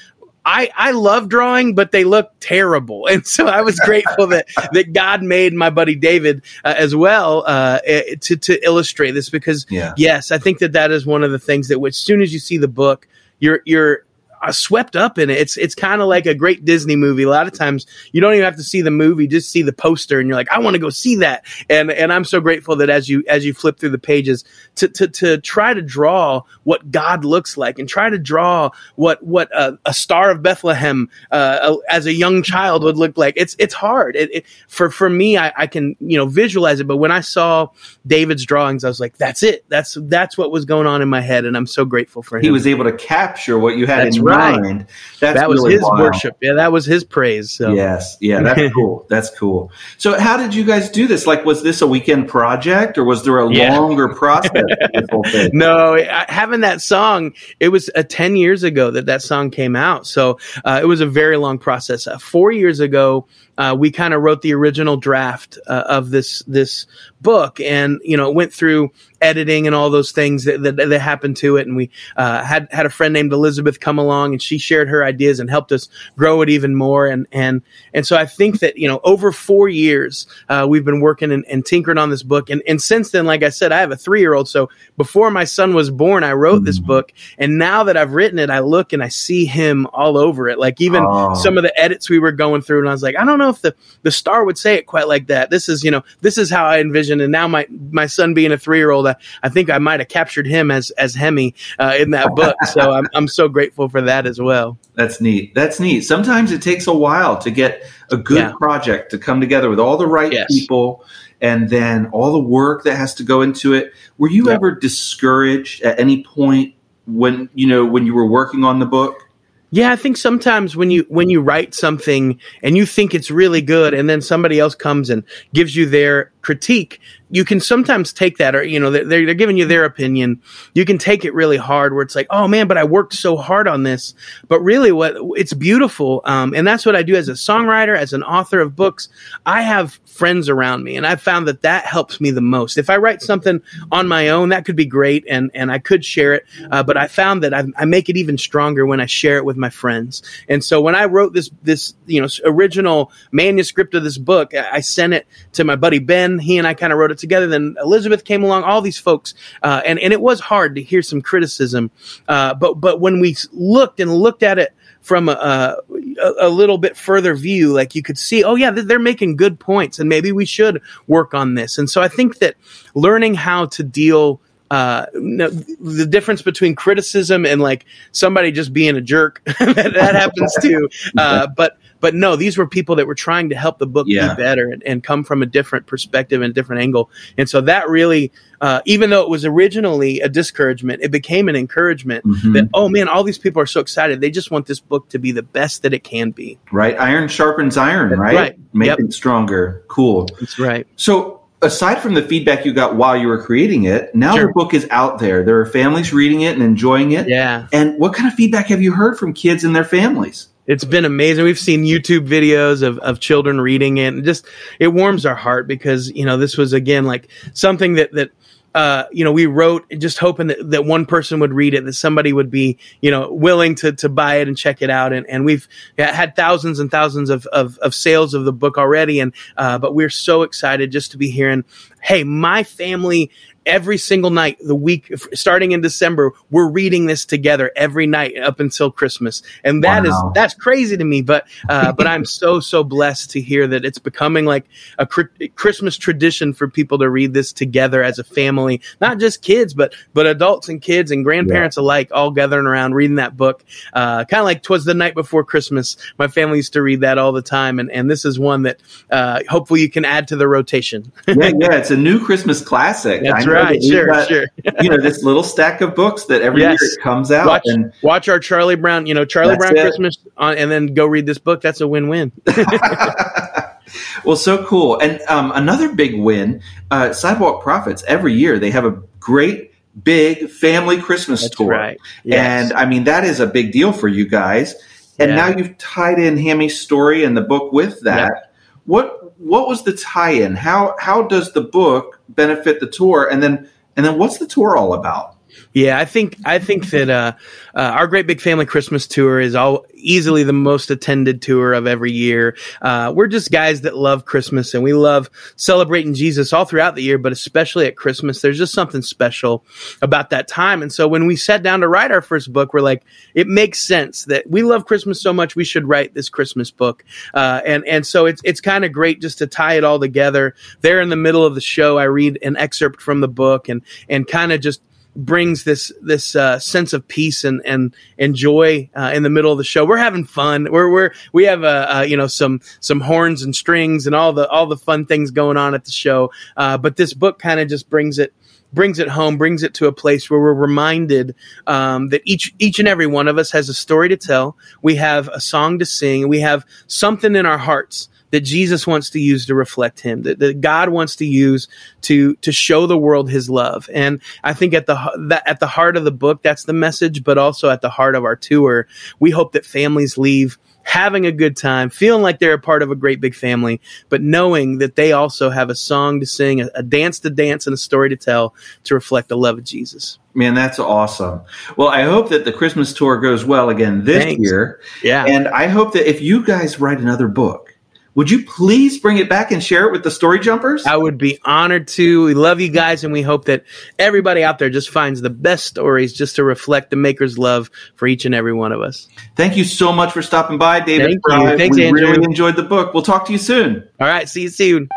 I, 0.46 0.70
I 0.76 0.90
love 0.90 1.28
drawing, 1.28 1.74
but 1.74 1.90
they 1.92 2.04
look 2.04 2.30
terrible. 2.40 3.08
And 3.14 3.26
so 3.26 3.46
I 3.46 3.60
was 3.60 3.78
grateful 3.80 4.26
that, 4.28 4.46
that 4.72 4.92
God 4.92 5.22
made 5.22 5.54
my 5.54 5.70
buddy 5.70 5.94
David 5.94 6.42
uh, 6.64 6.74
as 6.76 6.96
well 6.96 7.44
uh, 7.46 7.78
eh, 7.84 8.16
to, 8.22 8.36
to 8.36 8.64
illustrate 8.64 9.12
this 9.12 9.30
because, 9.30 9.66
yeah. 9.70 9.94
yes, 9.96 10.32
I 10.32 10.38
think 10.38 10.58
that 10.58 10.72
that 10.72 10.90
is 10.90 11.06
one 11.06 11.22
of 11.22 11.30
the 11.30 11.38
things 11.38 11.68
that 11.68 11.80
as 11.80 11.96
soon 11.96 12.22
as 12.22 12.32
you 12.32 12.40
see 12.40 12.58
the 12.58 12.66
book, 12.66 13.06
you're, 13.38 13.60
you're 13.64 14.04
swept 14.50 14.96
up 14.96 15.18
in 15.18 15.30
it. 15.30 15.38
It's 15.38 15.56
it's 15.56 15.74
kind 15.74 16.02
of 16.02 16.08
like 16.08 16.26
a 16.26 16.34
great 16.34 16.64
Disney 16.64 16.96
movie. 16.96 17.22
A 17.22 17.28
lot 17.28 17.46
of 17.46 17.52
times 17.52 17.86
you 18.12 18.20
don't 18.20 18.32
even 18.32 18.44
have 18.44 18.56
to 18.56 18.62
see 18.62 18.82
the 18.82 18.90
movie, 18.90 19.26
just 19.26 19.50
see 19.50 19.62
the 19.62 19.72
poster, 19.72 20.20
and 20.20 20.28
you're 20.28 20.36
like, 20.36 20.50
I 20.50 20.58
want 20.58 20.74
to 20.74 20.80
go 20.80 20.90
see 20.90 21.16
that. 21.16 21.44
And 21.70 21.90
and 21.90 22.12
I'm 22.12 22.24
so 22.24 22.40
grateful 22.40 22.76
that 22.76 22.90
as 22.90 23.08
you 23.08 23.24
as 23.28 23.44
you 23.44 23.54
flip 23.54 23.78
through 23.78 23.90
the 23.90 23.98
pages 23.98 24.44
to 24.76 24.88
to 24.88 25.08
to 25.08 25.38
try 25.38 25.74
to 25.74 25.82
draw 25.82 26.42
what 26.64 26.90
God 26.90 27.24
looks 27.24 27.56
like 27.56 27.78
and 27.78 27.88
try 27.88 28.10
to 28.10 28.18
draw 28.18 28.70
what 28.96 29.22
what 29.22 29.54
a, 29.54 29.78
a 29.84 29.94
star 29.94 30.30
of 30.30 30.42
Bethlehem 30.42 31.08
uh, 31.30 31.76
as 31.88 32.06
a 32.06 32.12
young 32.12 32.42
child 32.42 32.82
would 32.82 32.96
look 32.96 33.16
like. 33.16 33.34
It's 33.36 33.56
it's 33.58 33.74
hard. 33.74 34.16
It, 34.16 34.34
it, 34.34 34.46
for 34.68 34.90
for 34.90 35.08
me, 35.08 35.36
I, 35.36 35.52
I 35.56 35.66
can 35.66 35.96
you 36.00 36.18
know 36.18 36.26
visualize 36.26 36.80
it, 36.80 36.86
but 36.86 36.96
when 36.96 37.10
I 37.10 37.20
saw 37.20 37.68
David's 38.06 38.44
drawings, 38.44 38.84
I 38.84 38.88
was 38.88 39.00
like, 39.00 39.16
that's 39.16 39.42
it. 39.42 39.64
That's 39.68 39.96
that's 40.02 40.36
what 40.36 40.50
was 40.50 40.64
going 40.64 40.86
on 40.86 41.02
in 41.02 41.08
my 41.08 41.20
head, 41.20 41.44
and 41.44 41.56
I'm 41.56 41.66
so 41.66 41.84
grateful 41.84 42.22
for 42.22 42.38
him. 42.38 42.44
He 42.44 42.50
was 42.50 42.66
able 42.66 42.84
to 42.84 42.92
capture 42.92 43.58
what 43.58 43.76
you 43.76 43.86
had 43.86 44.06
that's 44.06 44.16
in 44.16 44.24
right 44.24 44.33
right. 44.36 44.86
That's 45.20 45.38
that 45.38 45.48
was 45.48 45.60
really 45.60 45.74
his 45.74 45.82
wild. 45.82 46.00
worship. 46.00 46.36
Yeah, 46.40 46.54
that 46.54 46.72
was 46.72 46.84
his 46.84 47.04
praise. 47.04 47.50
So. 47.50 47.72
Yes, 47.72 48.16
yeah, 48.20 48.42
that's 48.42 48.72
cool. 48.74 49.06
That's 49.08 49.30
cool. 49.30 49.72
So, 49.98 50.18
how 50.18 50.36
did 50.36 50.54
you 50.54 50.64
guys 50.64 50.90
do 50.90 51.06
this? 51.06 51.26
Like, 51.26 51.44
was 51.44 51.62
this 51.62 51.82
a 51.82 51.86
weekend 51.86 52.28
project, 52.28 52.98
or 52.98 53.04
was 53.04 53.24
there 53.24 53.38
a 53.38 53.52
yeah. 53.52 53.78
longer 53.78 54.08
process? 54.14 54.62
no, 55.52 55.98
having 56.28 56.60
that 56.60 56.80
song, 56.80 57.34
it 57.60 57.68
was 57.68 57.90
uh, 57.94 58.02
ten 58.02 58.36
years 58.36 58.62
ago 58.62 58.90
that 58.90 59.06
that 59.06 59.22
song 59.22 59.50
came 59.50 59.76
out. 59.76 60.06
So 60.06 60.38
uh, 60.64 60.80
it 60.82 60.86
was 60.86 61.00
a 61.00 61.06
very 61.06 61.36
long 61.36 61.58
process. 61.58 62.06
Uh, 62.06 62.18
four 62.18 62.52
years 62.52 62.80
ago, 62.80 63.26
uh, 63.56 63.74
we 63.78 63.90
kind 63.90 64.14
of 64.14 64.22
wrote 64.22 64.42
the 64.42 64.54
original 64.54 64.96
draft 64.96 65.58
uh, 65.66 65.84
of 65.86 66.10
this 66.10 66.42
this 66.46 66.86
book, 67.20 67.60
and 67.60 68.00
you 68.04 68.16
know 68.16 68.28
it 68.28 68.34
went 68.34 68.52
through 68.52 68.90
editing 69.24 69.66
and 69.66 69.74
all 69.74 69.90
those 69.90 70.12
things 70.12 70.44
that, 70.44 70.62
that, 70.62 70.76
that 70.76 71.00
happened 71.00 71.36
to 71.38 71.56
it. 71.56 71.66
And 71.66 71.76
we 71.76 71.90
uh, 72.16 72.44
had 72.44 72.68
had 72.70 72.86
a 72.86 72.90
friend 72.90 73.12
named 73.12 73.32
Elizabeth 73.32 73.80
come 73.80 73.98
along, 73.98 74.32
and 74.32 74.42
she 74.42 74.58
shared 74.58 74.88
her 74.88 75.02
ideas 75.02 75.40
and 75.40 75.48
helped 75.48 75.72
us 75.72 75.88
grow 76.16 76.42
it 76.42 76.50
even 76.50 76.74
more. 76.74 77.06
And 77.06 77.26
and 77.32 77.62
and 77.92 78.06
so 78.06 78.16
I 78.16 78.26
think 78.26 78.60
that 78.60 78.76
you 78.76 78.86
know 78.86 79.00
over 79.04 79.32
four 79.32 79.68
years 79.68 80.26
uh, 80.48 80.66
we've 80.68 80.84
been 80.84 81.00
working 81.00 81.32
and, 81.32 81.44
and 81.46 81.64
tinkering 81.64 81.98
on 81.98 82.10
this 82.10 82.22
book, 82.22 82.50
and 82.50 82.62
and 82.68 82.80
since 82.80 83.10
then, 83.10 83.24
like 83.24 83.42
I 83.42 83.48
said, 83.48 83.72
I 83.72 83.80
have 83.80 83.90
a 83.90 83.96
three 83.96 84.20
year 84.20 84.34
old. 84.34 84.48
So 84.48 84.68
before 84.96 85.30
my 85.30 85.44
son 85.44 85.74
was 85.74 85.90
born, 85.90 86.24
I 86.24 86.32
wrote 86.32 86.64
this 86.64 86.78
mm-hmm. 86.78 86.86
book, 86.86 87.12
and 87.38 87.58
now 87.58 87.84
that 87.84 87.96
I've 87.96 88.12
written 88.12 88.38
it, 88.38 88.50
I 88.50 88.60
look 88.60 88.92
and 88.92 89.02
I 89.02 89.08
see 89.08 89.46
him 89.46 89.86
all 89.92 90.18
over 90.18 90.48
it. 90.48 90.58
Like 90.58 90.80
even 90.80 91.04
oh. 91.06 91.34
some 91.34 91.56
of 91.56 91.62
the 91.62 91.80
edits 91.80 92.10
we 92.10 92.18
were 92.18 92.32
going 92.32 92.62
through, 92.62 92.80
and 92.80 92.88
I 92.88 92.92
was 92.92 93.02
like, 93.02 93.16
I 93.16 93.24
don't 93.24 93.38
know 93.38 93.48
if 93.48 93.62
the 93.62 93.74
the 94.02 94.10
star 94.10 94.44
would 94.44 94.58
say 94.58 94.74
it 94.74 94.86
quite 94.86 95.08
like 95.08 95.28
that. 95.28 95.50
This 95.50 95.68
is 95.68 95.82
you 95.82 95.90
know 95.90 96.02
this 96.20 96.38
is 96.38 96.50
how 96.50 96.66
I 96.66 96.80
envision. 96.80 97.20
And 97.20 97.32
now 97.32 97.48
my 97.48 97.66
my 97.90 98.06
son 98.06 98.34
being 98.34 98.52
a 98.52 98.58
three 98.58 98.78
year 98.78 98.90
old, 98.90 99.06
I, 99.14 99.46
I 99.46 99.48
think 99.48 99.70
I 99.70 99.78
might 99.78 100.00
have 100.00 100.08
captured 100.08 100.46
him 100.46 100.70
as 100.70 100.90
as 100.92 101.14
Hemmy 101.14 101.54
uh, 101.78 101.94
in 101.98 102.10
that 102.10 102.34
book. 102.34 102.56
so 102.72 102.80
I'm 102.92 103.06
I'm 103.14 103.28
so 103.28 103.48
grateful 103.48 103.88
for 103.88 104.00
that 104.02 104.26
as 104.26 104.40
well. 104.40 104.78
That's 104.94 105.20
neat. 105.20 105.54
That's 105.54 105.80
neat. 105.80 106.02
Sometimes 106.02 106.52
it 106.52 106.62
takes 106.62 106.86
a 106.86 106.94
while 106.94 107.38
to 107.38 107.50
get 107.50 107.84
a 108.10 108.16
good 108.16 108.38
yeah. 108.38 108.52
project 108.52 109.10
to 109.10 109.18
come 109.18 109.40
together 109.40 109.68
with 109.68 109.80
all 109.80 109.96
the 109.96 110.06
right 110.06 110.32
yes. 110.32 110.46
people 110.48 111.04
and 111.40 111.68
then 111.68 112.06
all 112.06 112.32
the 112.32 112.38
work 112.38 112.84
that 112.84 112.96
has 112.96 113.14
to 113.14 113.22
go 113.22 113.42
into 113.42 113.74
it. 113.74 113.92
Were 114.18 114.30
you 114.30 114.48
yeah. 114.48 114.54
ever 114.54 114.74
discouraged 114.74 115.82
at 115.82 115.98
any 115.98 116.24
point 116.24 116.74
when 117.06 117.48
you 117.54 117.66
know 117.66 117.84
when 117.84 118.06
you 118.06 118.14
were 118.14 118.26
working 118.26 118.64
on 118.64 118.78
the 118.78 118.86
book? 118.86 119.28
Yeah, 119.70 119.90
I 119.90 119.96
think 119.96 120.16
sometimes 120.16 120.76
when 120.76 120.92
you 120.92 121.04
when 121.08 121.28
you 121.28 121.40
write 121.40 121.74
something 121.74 122.38
and 122.62 122.76
you 122.76 122.86
think 122.86 123.12
it's 123.12 123.30
really 123.30 123.60
good 123.60 123.92
and 123.92 124.08
then 124.08 124.20
somebody 124.20 124.60
else 124.60 124.74
comes 124.74 125.10
and 125.10 125.24
gives 125.52 125.74
you 125.74 125.84
their 125.86 126.30
critique, 126.44 127.00
you 127.30 127.44
can 127.44 127.58
sometimes 127.58 128.12
take 128.12 128.38
that, 128.38 128.54
or 128.54 128.62
you 128.62 128.78
know, 128.78 128.90
they're, 128.90 129.04
they're 129.04 129.34
giving 129.34 129.56
you 129.56 129.66
their 129.66 129.84
opinion. 129.84 130.40
You 130.72 130.84
can 130.84 130.98
take 130.98 131.24
it 131.24 131.34
really 131.34 131.56
hard, 131.56 131.92
where 131.92 132.02
it's 132.02 132.14
like, 132.14 132.28
oh 132.30 132.46
man, 132.46 132.68
but 132.68 132.78
I 132.78 132.84
worked 132.84 133.14
so 133.14 133.36
hard 133.36 133.66
on 133.66 133.82
this. 133.82 134.14
But 134.46 134.60
really, 134.60 134.92
what 134.92 135.16
it's 135.36 135.52
beautiful, 135.52 136.20
um, 136.26 136.54
and 136.54 136.64
that's 136.64 136.86
what 136.86 136.94
I 136.94 137.02
do 137.02 137.16
as 137.16 137.28
a 137.28 137.32
songwriter, 137.32 137.96
as 137.98 138.12
an 138.12 138.22
author 138.22 138.60
of 138.60 138.76
books. 138.76 139.08
I 139.44 139.62
have 139.62 139.98
friends 140.06 140.48
around 140.48 140.84
me, 140.84 140.96
and 140.96 141.04
I've 141.04 141.20
found 141.20 141.48
that 141.48 141.62
that 141.62 141.86
helps 141.86 142.20
me 142.20 142.30
the 142.30 142.40
most. 142.40 142.78
If 142.78 142.88
I 142.88 142.98
write 142.98 143.20
something 143.20 143.60
on 143.90 144.06
my 144.06 144.28
own, 144.28 144.50
that 144.50 144.64
could 144.64 144.76
be 144.76 144.86
great, 144.86 145.24
and 145.28 145.50
and 145.54 145.72
I 145.72 145.80
could 145.80 146.04
share 146.04 146.34
it. 146.34 146.44
Uh, 146.70 146.84
but 146.84 146.96
I 146.96 147.08
found 147.08 147.42
that 147.42 147.52
I, 147.52 147.64
I 147.76 147.84
make 147.84 148.08
it 148.08 148.16
even 148.16 148.38
stronger 148.38 148.86
when 148.86 149.00
I 149.00 149.06
share 149.06 149.38
it 149.38 149.44
with 149.44 149.56
my 149.56 149.70
friends. 149.70 150.22
And 150.48 150.62
so 150.62 150.80
when 150.80 150.94
I 150.94 151.06
wrote 151.06 151.32
this 151.32 151.50
this 151.64 151.94
you 152.06 152.20
know 152.20 152.28
original 152.44 153.10
manuscript 153.32 153.94
of 153.94 154.04
this 154.04 154.18
book, 154.18 154.54
I, 154.54 154.76
I 154.76 154.80
sent 154.80 155.14
it 155.14 155.26
to 155.54 155.64
my 155.64 155.74
buddy 155.74 155.98
Ben. 155.98 156.33
He 156.38 156.58
and 156.58 156.66
I 156.66 156.74
kind 156.74 156.92
of 156.92 156.98
wrote 156.98 157.10
it 157.10 157.18
together. 157.18 157.46
Then 157.46 157.76
Elizabeth 157.80 158.24
came 158.24 158.42
along, 158.42 158.64
all 158.64 158.80
these 158.80 158.98
folks, 158.98 159.34
uh, 159.62 159.82
and 159.84 159.98
and 159.98 160.12
it 160.12 160.20
was 160.20 160.40
hard 160.40 160.74
to 160.76 160.82
hear 160.82 161.02
some 161.02 161.22
criticism. 161.22 161.90
Uh, 162.28 162.54
but 162.54 162.74
but 162.80 163.00
when 163.00 163.20
we 163.20 163.36
looked 163.52 164.00
and 164.00 164.14
looked 164.14 164.42
at 164.42 164.58
it 164.58 164.74
from 165.00 165.28
a, 165.28 165.32
a, 165.32 166.32
a, 166.40 166.48
little 166.48 166.78
bit 166.78 166.96
further 166.96 167.34
view, 167.34 167.74
like 167.74 167.94
you 167.94 168.02
could 168.02 168.16
see, 168.16 168.42
oh 168.42 168.54
yeah, 168.54 168.70
they're 168.70 168.98
making 168.98 169.36
good 169.36 169.60
points, 169.60 169.98
and 169.98 170.08
maybe 170.08 170.32
we 170.32 170.46
should 170.46 170.80
work 171.06 171.34
on 171.34 171.54
this. 171.54 171.76
And 171.76 171.90
so 171.90 172.00
I 172.00 172.08
think 172.08 172.38
that 172.38 172.54
learning 172.94 173.34
how 173.34 173.66
to 173.66 173.82
deal 173.82 174.40
uh, 174.70 175.06
the 175.12 176.06
difference 176.08 176.42
between 176.42 176.74
criticism 176.74 177.44
and 177.44 177.60
like 177.60 177.84
somebody 178.12 178.50
just 178.50 178.72
being 178.72 178.96
a 178.96 179.00
jerk 179.00 179.42
that, 179.58 179.92
that 179.94 180.14
happens 180.14 180.56
too. 180.60 180.88
Uh, 181.18 181.46
but 181.46 181.78
but 182.04 182.14
no, 182.14 182.36
these 182.36 182.58
were 182.58 182.66
people 182.66 182.96
that 182.96 183.06
were 183.06 183.14
trying 183.14 183.48
to 183.48 183.56
help 183.56 183.78
the 183.78 183.86
book 183.86 184.06
Yeah. 184.06 184.34
be 184.34 184.42
better 184.42 184.68
and, 184.68 184.82
and 184.82 185.02
come 185.02 185.24
from 185.24 185.40
a 185.42 185.46
different 185.46 185.86
perspective 185.86 186.42
and 186.42 186.52
different 186.52 186.82
angle. 186.82 187.08
And 187.38 187.48
so 187.48 187.62
that 187.62 187.88
really, 187.88 188.30
uh, 188.60 188.82
even 188.84 189.08
though 189.08 189.22
it 189.22 189.30
was 189.30 189.46
originally 189.46 190.20
a 190.20 190.28
discouragement, 190.28 191.00
it 191.02 191.10
became 191.10 191.48
an 191.48 191.56
encouragement 191.56 192.26
Mhm. 192.26 192.52
that, 192.52 192.68
oh 192.74 192.90
man, 192.90 193.08
all 193.08 193.24
these 193.24 193.38
people 193.38 193.62
are 193.62 193.66
so 193.66 193.80
excited. 193.80 194.20
They 194.20 194.28
just 194.30 194.50
want 194.50 194.66
this 194.66 194.80
book 194.80 195.08
to 195.08 195.18
be 195.18 195.32
the 195.32 195.42
best 195.42 195.82
that 195.82 195.94
it 195.94 196.04
can 196.04 196.30
be. 196.30 196.58
right? 196.72 196.94
Iron 197.00 197.26
sharpens 197.26 197.78
iron, 197.78 198.10
right? 198.18 198.34
right. 198.34 198.58
Make 198.74 198.88
Yep. 198.88 198.98
it 199.00 199.12
stronger. 199.14 199.82
Cool. 199.88 200.28
That's 200.38 200.58
right. 200.58 200.86
So, 200.96 201.40
aside 201.62 202.00
from 202.02 202.12
the 202.12 202.20
feedback 202.20 202.66
you 202.66 202.74
got 202.74 202.96
while 202.96 203.16
you 203.16 203.28
were 203.28 203.42
creating 203.42 203.84
it, 203.84 204.14
now 204.14 204.34
Sure. 204.36 204.48
the 204.48 204.52
book 204.52 204.74
is 204.74 204.86
out 204.90 205.20
there. 205.20 205.42
There 205.42 205.58
are 205.58 205.64
families 205.64 206.12
reading 206.12 206.42
it 206.42 206.52
and 206.52 206.62
enjoying 206.62 207.12
it. 207.12 207.26
Yeah. 207.30 207.66
And 207.72 207.98
what 207.98 208.12
kind 208.12 208.28
of 208.28 208.34
feedback 208.34 208.66
have 208.66 208.82
you 208.82 208.92
heard 208.92 209.16
from 209.16 209.32
kids 209.32 209.64
and 209.64 209.74
their 209.74 209.84
families? 209.84 210.48
It's 210.66 210.84
been 210.84 211.04
amazing. 211.04 211.44
We've 211.44 211.58
seen 211.58 211.84
YouTube 211.84 212.26
videos 212.26 212.82
of, 212.82 212.98
of 213.00 213.20
children 213.20 213.60
reading 213.60 213.98
it 213.98 214.14
and 214.14 214.24
just 214.24 214.46
it 214.78 214.88
warms 214.88 215.26
our 215.26 215.34
heart 215.34 215.66
because, 215.66 216.10
you 216.10 216.24
know, 216.24 216.36
this 216.36 216.56
was 216.56 216.72
again 216.72 217.04
like 217.04 217.28
something 217.52 217.94
that 217.94 218.12
that 218.12 218.30
uh, 218.74 219.06
you 219.12 219.22
know, 219.22 219.30
we 219.30 219.46
wrote 219.46 219.88
just 219.98 220.18
hoping 220.18 220.48
that, 220.48 220.70
that 220.70 220.84
one 220.84 221.06
person 221.06 221.38
would 221.38 221.52
read 221.52 221.74
it, 221.74 221.84
that 221.84 221.92
somebody 221.92 222.32
would 222.32 222.50
be, 222.50 222.76
you 223.00 223.10
know, 223.10 223.32
willing 223.32 223.76
to, 223.76 223.92
to 223.92 224.08
buy 224.08 224.36
it 224.36 224.48
and 224.48 224.58
check 224.58 224.82
it 224.82 224.90
out. 224.90 225.12
And, 225.12 225.24
and 225.28 225.44
we've 225.44 225.68
had 225.96 226.34
thousands 226.34 226.80
and 226.80 226.90
thousands 226.90 227.30
of, 227.30 227.46
of, 227.46 227.78
of 227.78 227.94
sales 227.94 228.34
of 228.34 228.44
the 228.44 228.52
book 228.52 228.76
already. 228.76 229.20
And, 229.20 229.32
uh, 229.56 229.78
but 229.78 229.94
we're 229.94 230.10
so 230.10 230.42
excited 230.42 230.90
just 230.90 231.12
to 231.12 231.18
be 231.18 231.30
hearing, 231.30 231.64
Hey, 232.04 232.22
my 232.22 232.62
family 232.62 233.30
every 233.66 233.96
single 233.96 234.30
night 234.30 234.58
the 234.60 234.74
week 234.74 235.10
starting 235.32 235.72
in 235.72 235.80
December, 235.80 236.32
we're 236.50 236.68
reading 236.68 237.06
this 237.06 237.24
together 237.24 237.72
every 237.76 238.06
night 238.06 238.36
up 238.38 238.60
until 238.60 238.90
Christmas. 238.90 239.42
And 239.62 239.82
that 239.84 240.04
is 240.04 240.12
Wow. 240.12 240.32
that's 240.34 240.54
crazy 240.54 240.96
to 240.96 241.04
me, 241.04 241.22
but 241.22 241.46
uh, 241.68 241.92
but 241.92 242.06
I'm 242.06 242.24
so 242.24 242.60
so 242.60 242.84
blessed 242.84 243.30
to 243.30 243.40
hear 243.40 243.66
that 243.68 243.84
it's 243.84 243.98
becoming 243.98 244.44
like 244.44 244.66
a 244.98 245.06
Christmas 245.06 245.96
tradition 245.96 246.52
for 246.52 246.68
people 246.68 246.98
to 246.98 247.08
read 247.08 247.32
this 247.32 247.52
together 247.52 248.02
as 248.02 248.18
a 248.18 248.24
family, 248.24 248.80
not 249.00 249.18
just 249.18 249.42
kids, 249.42 249.72
but 249.74 249.94
but 250.12 250.26
adults 250.26 250.68
and 250.68 250.82
kids 250.82 251.10
and 251.10 251.24
grandparents 251.24 251.76
alike, 251.76 252.10
all 252.12 252.30
gathering 252.30 252.66
around 252.66 252.94
reading 252.94 253.16
that 253.16 253.36
book. 253.36 253.64
Uh, 253.92 254.24
kind 254.24 254.40
of 254.40 254.44
like 254.44 254.62
"Twas 254.62 254.84
the 254.84 254.94
Night 254.94 255.14
Before 255.14 255.44
Christmas." 255.44 255.96
My 256.18 256.28
family 256.28 256.58
used 256.58 256.74
to 256.74 256.82
read 256.82 257.00
that 257.00 257.18
all 257.18 257.32
the 257.32 257.42
time, 257.42 257.78
and 257.78 257.90
and 257.90 258.10
this 258.10 258.24
is 258.24 258.38
one 258.38 258.62
that 258.64 258.80
uh, 259.10 259.40
hopefully 259.48 259.80
you 259.80 259.90
can 259.90 260.04
add 260.04 260.28
to 260.28 260.36
the 260.36 260.46
rotation. 260.46 261.10
yeah, 261.26 261.50
yeah, 261.58 261.76
it's 261.76 261.90
a 261.94 262.00
new 262.00 262.22
Christmas 262.22 262.60
classic. 262.60 263.22
That's 263.22 263.46
I 263.46 263.50
right. 263.50 263.80
that 263.80 263.88
Sure, 263.88 264.06
got, 264.06 264.28
sure. 264.28 264.46
you 264.82 264.90
know, 264.90 264.98
this 265.00 265.22
little 265.22 265.42
stack 265.42 265.80
of 265.80 265.94
books 265.94 266.24
that 266.26 266.42
every 266.42 266.60
Yes. 266.60 266.78
year 266.82 266.90
it 266.92 267.00
comes 267.02 267.30
out. 267.30 267.46
Watch 267.46 267.62
And 267.66 267.92
watch 268.02 268.28
our 268.28 268.38
Charlie 268.38 268.74
Brown, 268.76 269.06
you 269.06 269.14
know, 269.14 269.24
Charlie 269.24 269.56
Brown 269.56 269.76
it. 269.76 269.80
Christmas, 269.80 270.18
on, 270.36 270.56
and 270.58 270.70
then 270.70 270.92
go 270.94 271.06
read 271.06 271.24
this 271.26 271.38
book. 271.38 271.60
That's 271.62 271.80
a 271.80 271.88
win 271.88 272.08
win. 272.08 272.32
well, 274.24 274.36
so 274.36 274.64
cool. 274.66 274.98
And 274.98 275.20
um, 275.28 275.52
another 275.54 275.94
big 275.94 276.18
win, 276.18 276.62
uh, 276.90 277.12
Sidewalk 277.12 277.62
Prophets, 277.62 278.02
every 278.06 278.34
year 278.34 278.58
they 278.58 278.70
have 278.70 278.84
a 278.84 279.00
great 279.20 279.72
big 280.02 280.50
family 280.50 281.00
Christmas 281.00 281.42
That's 281.42 281.54
tour. 281.56 281.68
right. 281.68 281.98
Yes. 282.24 282.64
And 282.70 282.72
I 282.78 282.84
mean, 282.86 283.04
that 283.04 283.24
is 283.24 283.40
a 283.40 283.46
big 283.46 283.72
deal 283.72 283.92
for 283.92 284.08
you 284.08 284.26
guys. 284.26 284.74
And 285.18 285.30
Yeah. 285.30 285.36
now 285.36 285.48
you've 285.56 285.78
tied 285.78 286.18
in 286.18 286.36
Hemmy's 286.36 286.80
story 286.80 287.22
and 287.24 287.36
the 287.36 287.42
book 287.42 287.72
with 287.72 288.00
that. 288.02 288.50
What 288.86 289.38
what 289.38 289.68
was 289.68 289.84
the 289.84 289.96
tie-in? 289.96 290.56
How 290.56 290.96
how 290.98 291.22
does 291.22 291.52
the 291.52 291.62
book 291.62 292.20
benefit 292.28 292.80
the 292.80 292.86
tour? 292.86 293.28
And 293.30 293.42
then 293.42 293.68
and 293.96 294.04
then 294.04 294.18
what's 294.18 294.38
the 294.38 294.46
tour 294.46 294.76
all 294.76 294.92
about? 294.94 295.36
Yeah, 295.72 295.98
I 295.98 296.04
think 296.04 296.36
I 296.44 296.58
think 296.58 296.90
that 296.90 297.10
uh, 297.10 297.32
uh, 297.74 297.80
our 297.80 298.06
Great 298.06 298.26
Big 298.26 298.40
Family 298.40 298.66
Christmas 298.66 299.06
Tour 299.06 299.40
is 299.40 299.54
all 299.54 299.86
easily 300.04 300.42
the 300.42 300.52
most 300.52 300.90
attended 300.90 301.42
tour 301.42 301.72
of 301.72 301.86
every 301.86 302.12
year. 302.12 302.56
Uh, 302.82 303.12
we're 303.14 303.26
just 303.26 303.50
guys 303.50 303.80
that 303.82 303.96
love 303.96 304.24
Christmas 304.24 304.74
and 304.74 304.82
we 304.82 304.92
love 304.92 305.30
celebrating 305.56 306.14
Jesus 306.14 306.52
all 306.52 306.64
throughout 306.64 306.94
the 306.94 307.02
year, 307.02 307.18
but 307.18 307.32
especially 307.32 307.86
at 307.86 307.96
Christmas. 307.96 308.40
There's 308.40 308.58
just 308.58 308.74
something 308.74 309.02
special 309.02 309.64
about 310.02 310.30
that 310.30 310.48
time. 310.48 310.82
And 310.82 310.92
so 310.92 311.08
when 311.08 311.26
we 311.26 311.36
sat 311.36 311.62
down 311.62 311.80
to 311.80 311.88
write 311.88 312.10
our 312.10 312.22
first 312.22 312.52
book, 312.52 312.74
we're 312.74 312.80
like, 312.80 313.04
it 313.34 313.48
makes 313.48 313.80
sense 313.80 314.24
that 314.26 314.48
we 314.48 314.62
love 314.62 314.86
Christmas 314.86 315.20
so 315.20 315.32
much 315.32 315.56
we 315.56 315.64
should 315.64 315.88
write 315.88 316.14
this 316.14 316.28
Christmas 316.28 316.70
book. 316.70 317.04
Uh, 317.32 317.60
and 317.64 317.86
and 317.86 318.06
so 318.06 318.26
it's 318.26 318.40
it's 318.44 318.60
kind 318.60 318.84
of 318.84 318.92
great 318.92 319.20
just 319.20 319.38
to 319.38 319.46
tie 319.46 319.74
it 319.74 319.84
all 319.84 319.98
together. 319.98 320.54
There 320.80 321.00
in 321.00 321.08
the 321.08 321.16
middle 321.16 321.44
of 321.44 321.54
the 321.54 321.60
show, 321.60 321.98
I 321.98 322.04
read 322.04 322.38
an 322.42 322.56
excerpt 322.56 323.00
from 323.00 323.20
the 323.20 323.28
book 323.28 323.68
and 323.68 323.82
and 324.08 324.26
kind 324.26 324.52
of 324.52 324.60
just 324.60 324.80
brings 325.16 325.64
this 325.64 325.92
this 326.00 326.34
uh, 326.36 326.58
sense 326.58 326.92
of 326.92 327.06
peace 327.06 327.44
and 327.44 327.62
and 327.64 327.94
and 328.18 328.34
joy 328.34 328.88
uh, 328.94 329.12
in 329.14 329.22
the 329.22 329.30
middle 329.30 329.52
of 329.52 329.58
the 329.58 329.64
show. 329.64 329.84
We're 329.84 329.96
having 329.96 330.24
fun. 330.24 330.68
We're 330.70 330.90
we're 330.90 331.12
we 331.32 331.44
have 331.44 331.64
uh, 331.64 331.96
uh, 331.96 332.00
you 332.00 332.16
know 332.16 332.26
some 332.26 332.60
some 332.80 333.00
horns 333.00 333.42
and 333.42 333.54
strings 333.54 334.06
and 334.06 334.14
all 334.14 334.32
the 334.32 334.48
all 334.48 334.66
the 334.66 334.76
fun 334.76 335.06
things 335.06 335.30
going 335.30 335.56
on 335.56 335.74
at 335.74 335.84
the 335.84 335.90
show. 335.90 336.30
Uh, 336.56 336.78
but 336.78 336.96
this 336.96 337.14
book 337.14 337.38
kind 337.38 337.60
of 337.60 337.68
just 337.68 337.88
brings 337.90 338.18
it 338.18 338.34
brings 338.72 338.98
it 338.98 339.08
home, 339.08 339.38
brings 339.38 339.62
it 339.62 339.72
to 339.74 339.86
a 339.86 339.92
place 339.92 340.28
where 340.28 340.40
we're 340.40 340.52
reminded 340.52 341.34
um, 341.66 342.08
that 342.08 342.22
each 342.24 342.54
each 342.58 342.78
and 342.78 342.88
every 342.88 343.06
one 343.06 343.28
of 343.28 343.38
us 343.38 343.50
has 343.52 343.68
a 343.68 343.74
story 343.74 344.08
to 344.08 344.16
tell. 344.16 344.56
We 344.82 344.96
have 344.96 345.28
a 345.28 345.40
song 345.40 345.78
to 345.78 345.86
sing. 345.86 346.28
We 346.28 346.40
have 346.40 346.64
something 346.86 347.36
in 347.36 347.46
our 347.46 347.58
hearts 347.58 348.08
that 348.34 348.40
Jesus 348.40 348.84
wants 348.84 349.10
to 349.10 349.20
use 349.20 349.46
to 349.46 349.54
reflect 349.54 350.00
Him. 350.00 350.22
That, 350.22 350.40
that 350.40 350.60
God 350.60 350.88
wants 350.88 351.14
to 351.16 351.24
use 351.24 351.68
to 352.00 352.34
to 352.36 352.50
show 352.50 352.84
the 352.84 352.98
world 352.98 353.30
His 353.30 353.48
love. 353.48 353.88
And 353.94 354.20
I 354.42 354.52
think 354.52 354.74
at 354.74 354.86
the 354.86 354.96
that 355.28 355.48
at 355.48 355.60
the 355.60 355.68
heart 355.68 355.96
of 355.96 356.02
the 356.02 356.10
book, 356.10 356.42
that's 356.42 356.64
the 356.64 356.72
message. 356.72 357.22
But 357.22 357.38
also 357.38 357.70
at 357.70 357.80
the 357.80 357.88
heart 357.88 358.16
of 358.16 358.24
our 358.24 358.34
tour, 358.34 358.88
we 359.20 359.30
hope 359.30 359.52
that 359.52 359.64
families 359.64 360.18
leave 360.18 360.58
having 360.82 361.24
a 361.26 361.32
good 361.32 361.56
time, 361.56 361.90
feeling 361.90 362.22
like 362.22 362.40
they're 362.40 362.54
a 362.54 362.58
part 362.58 362.82
of 362.82 362.90
a 362.90 362.96
great 362.96 363.20
big 363.20 363.36
family, 363.36 363.80
but 364.08 364.20
knowing 364.20 364.78
that 364.78 364.96
they 364.96 365.12
also 365.12 365.48
have 365.48 365.70
a 365.70 365.74
song 365.74 366.20
to 366.20 366.26
sing, 366.26 366.60
a, 366.60 366.68
a 366.74 366.82
dance 366.82 367.20
to 367.20 367.30
dance, 367.30 367.66
and 367.68 367.72
a 367.72 367.76
story 367.76 368.08
to 368.10 368.16
tell 368.16 368.54
to 368.82 368.94
reflect 368.94 369.28
the 369.28 369.36
love 369.36 369.58
of 369.58 369.64
Jesus. 369.64 370.18
Man, 370.34 370.54
that's 370.54 370.80
awesome. 370.80 371.40
Well, 371.76 371.88
I 371.88 372.02
hope 372.02 372.28
that 372.30 372.44
the 372.44 372.52
Christmas 372.52 372.92
tour 372.92 373.18
goes 373.18 373.44
well 373.44 373.70
again 373.70 374.04
this 374.04 374.24
Thanks. 374.24 374.42
year. 374.42 374.80
Yeah. 375.02 375.24
And 375.24 375.46
I 375.46 375.68
hope 375.68 375.92
that 375.92 376.08
if 376.08 376.20
you 376.20 376.44
guys 376.44 376.80
write 376.80 376.98
another 376.98 377.28
book, 377.28 377.73
would 378.14 378.30
you 378.30 378.44
please 378.44 378.98
bring 378.98 379.18
it 379.18 379.28
back 379.28 379.50
and 379.50 379.62
share 379.62 379.86
it 379.86 379.92
with 379.92 380.04
the 380.04 380.10
Story 380.10 380.38
Jumpers? 380.38 380.86
I 380.86 380.96
would 380.96 381.18
be 381.18 381.38
honored 381.44 381.88
to. 381.88 382.24
We 382.24 382.34
love 382.34 382.60
you 382.60 382.68
guys, 382.68 383.02
and 383.02 383.12
we 383.12 383.22
hope 383.22 383.46
that 383.46 383.64
everybody 383.98 384.44
out 384.44 384.58
there 384.58 384.70
just 384.70 384.90
finds 384.90 385.20
the 385.20 385.30
best 385.30 385.66
stories 385.66 386.12
just 386.12 386.36
to 386.36 386.44
reflect 386.44 386.90
the 386.90 386.96
Maker's 386.96 387.38
love 387.38 387.70
for 387.96 388.06
each 388.06 388.24
and 388.24 388.34
every 388.34 388.52
one 388.52 388.70
of 388.70 388.80
us. 388.80 389.08
Thank 389.36 389.56
you 389.56 389.64
so 389.64 389.92
much 389.92 390.12
for 390.12 390.22
stopping 390.22 390.58
by, 390.58 390.80
David. 390.80 391.18
Thank 391.28 391.50
you. 391.50 391.58
Thanks, 391.58 391.76
we 391.76 391.86
Andrew. 391.86 392.08
really 392.08 392.24
enjoyed 392.24 392.56
the 392.56 392.62
book. 392.62 392.94
We'll 392.94 393.02
talk 393.02 393.26
to 393.26 393.32
you 393.32 393.38
soon. 393.38 393.88
All 394.00 394.06
right, 394.06 394.28
see 394.28 394.42
you 394.42 394.48
soon. 394.48 394.88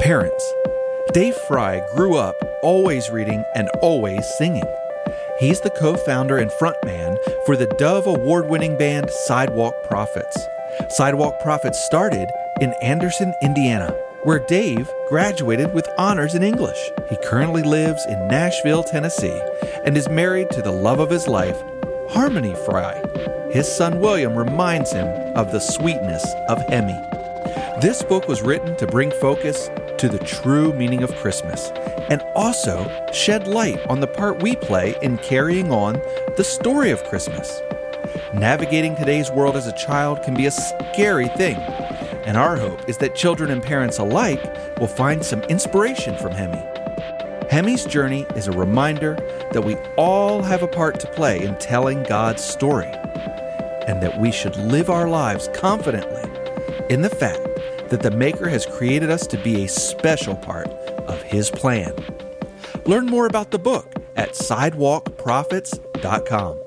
Parents. 0.00 0.52
Dave 1.12 1.36
Frey 1.48 1.86
grew 1.94 2.16
up 2.16 2.36
always 2.62 3.10
reading 3.10 3.44
and 3.54 3.68
always 3.80 4.24
singing. 4.38 4.64
He's 5.38 5.60
the 5.60 5.70
co 5.70 5.96
founder 5.96 6.38
and 6.38 6.50
frontman 6.52 7.18
for 7.44 7.56
the 7.56 7.66
Dove 7.78 8.06
award 8.06 8.48
winning 8.48 8.78
band 8.78 9.10
Sidewalk 9.10 9.74
Prophets. 9.88 10.38
Sidewalk 10.90 11.40
Prophets 11.40 11.84
started 11.84 12.28
in 12.60 12.72
Anderson, 12.80 13.34
Indiana, 13.42 13.88
where 14.22 14.38
Dave 14.38 14.90
graduated 15.08 15.74
with 15.74 15.88
honors 15.98 16.34
in 16.34 16.42
English. 16.42 16.78
He 17.08 17.16
currently 17.22 17.62
lives 17.62 18.04
in 18.06 18.28
Nashville, 18.28 18.82
Tennessee, 18.82 19.40
and 19.84 19.96
is 19.96 20.08
married 20.08 20.50
to 20.50 20.62
the 20.62 20.72
love 20.72 21.00
of 21.00 21.10
his 21.10 21.28
life, 21.28 21.62
Harmony 22.08 22.54
Frey. 22.64 23.02
His 23.52 23.70
son 23.70 24.00
William 24.00 24.34
reminds 24.34 24.92
him 24.92 25.06
of 25.36 25.52
the 25.52 25.60
sweetness 25.60 26.24
of 26.48 26.58
Hemmy. 26.68 26.98
This 27.80 28.02
book 28.02 28.26
was 28.26 28.42
written 28.42 28.74
to 28.76 28.86
bring 28.86 29.10
focus 29.10 29.68
to 29.98 30.08
the 30.08 30.18
true 30.18 30.72
meaning 30.72 31.02
of 31.02 31.14
Christmas 31.16 31.70
and 32.08 32.22
also 32.34 32.90
shed 33.12 33.46
light 33.46 33.84
on 33.88 34.00
the 34.00 34.06
part 34.06 34.42
we 34.42 34.56
play 34.56 34.96
in 35.02 35.18
carrying 35.18 35.70
on 35.70 36.00
the 36.36 36.44
story 36.44 36.90
of 36.90 37.04
Christmas. 37.04 37.60
Navigating 38.32 38.96
today's 38.96 39.30
world 39.30 39.56
as 39.56 39.66
a 39.66 39.76
child 39.76 40.22
can 40.22 40.34
be 40.34 40.46
a 40.46 40.50
scary 40.50 41.28
thing, 41.28 41.56
and 42.26 42.36
our 42.36 42.56
hope 42.56 42.86
is 42.88 42.98
that 42.98 43.14
children 43.14 43.50
and 43.50 43.62
parents 43.62 43.98
alike 43.98 44.42
will 44.78 44.88
find 44.88 45.24
some 45.24 45.42
inspiration 45.44 46.18
from 46.18 46.32
Hemmy. 46.32 46.60
Hemmy's 47.50 47.86
journey 47.86 48.26
is 48.34 48.48
a 48.48 48.52
reminder 48.52 49.14
that 49.52 49.62
we 49.62 49.76
all 49.96 50.42
have 50.42 50.64
a 50.64 50.68
part 50.68 50.98
to 51.00 51.06
play 51.12 51.44
in 51.44 51.56
telling 51.58 52.02
God's 52.02 52.42
story, 52.42 52.90
and 53.86 54.02
that 54.02 54.20
we 54.20 54.32
should 54.32 54.56
live 54.56 54.90
our 54.90 55.08
lives 55.08 55.48
confidently 55.54 56.28
in 56.90 57.02
the 57.02 57.10
fact 57.10 57.44
that 57.88 58.02
the 58.02 58.10
Maker 58.10 58.48
has 58.48 58.66
created 58.66 59.10
us 59.10 59.28
to 59.28 59.38
be 59.38 59.64
a 59.64 59.68
special 59.68 60.34
part 60.34 60.66
of 61.06 61.22
His 61.22 61.48
plan. 61.50 61.94
Learn 62.84 63.06
more 63.06 63.26
about 63.26 63.52
the 63.52 63.60
book 63.60 63.94
at 64.16 64.32
sidewalkprophets.com. 64.32 66.65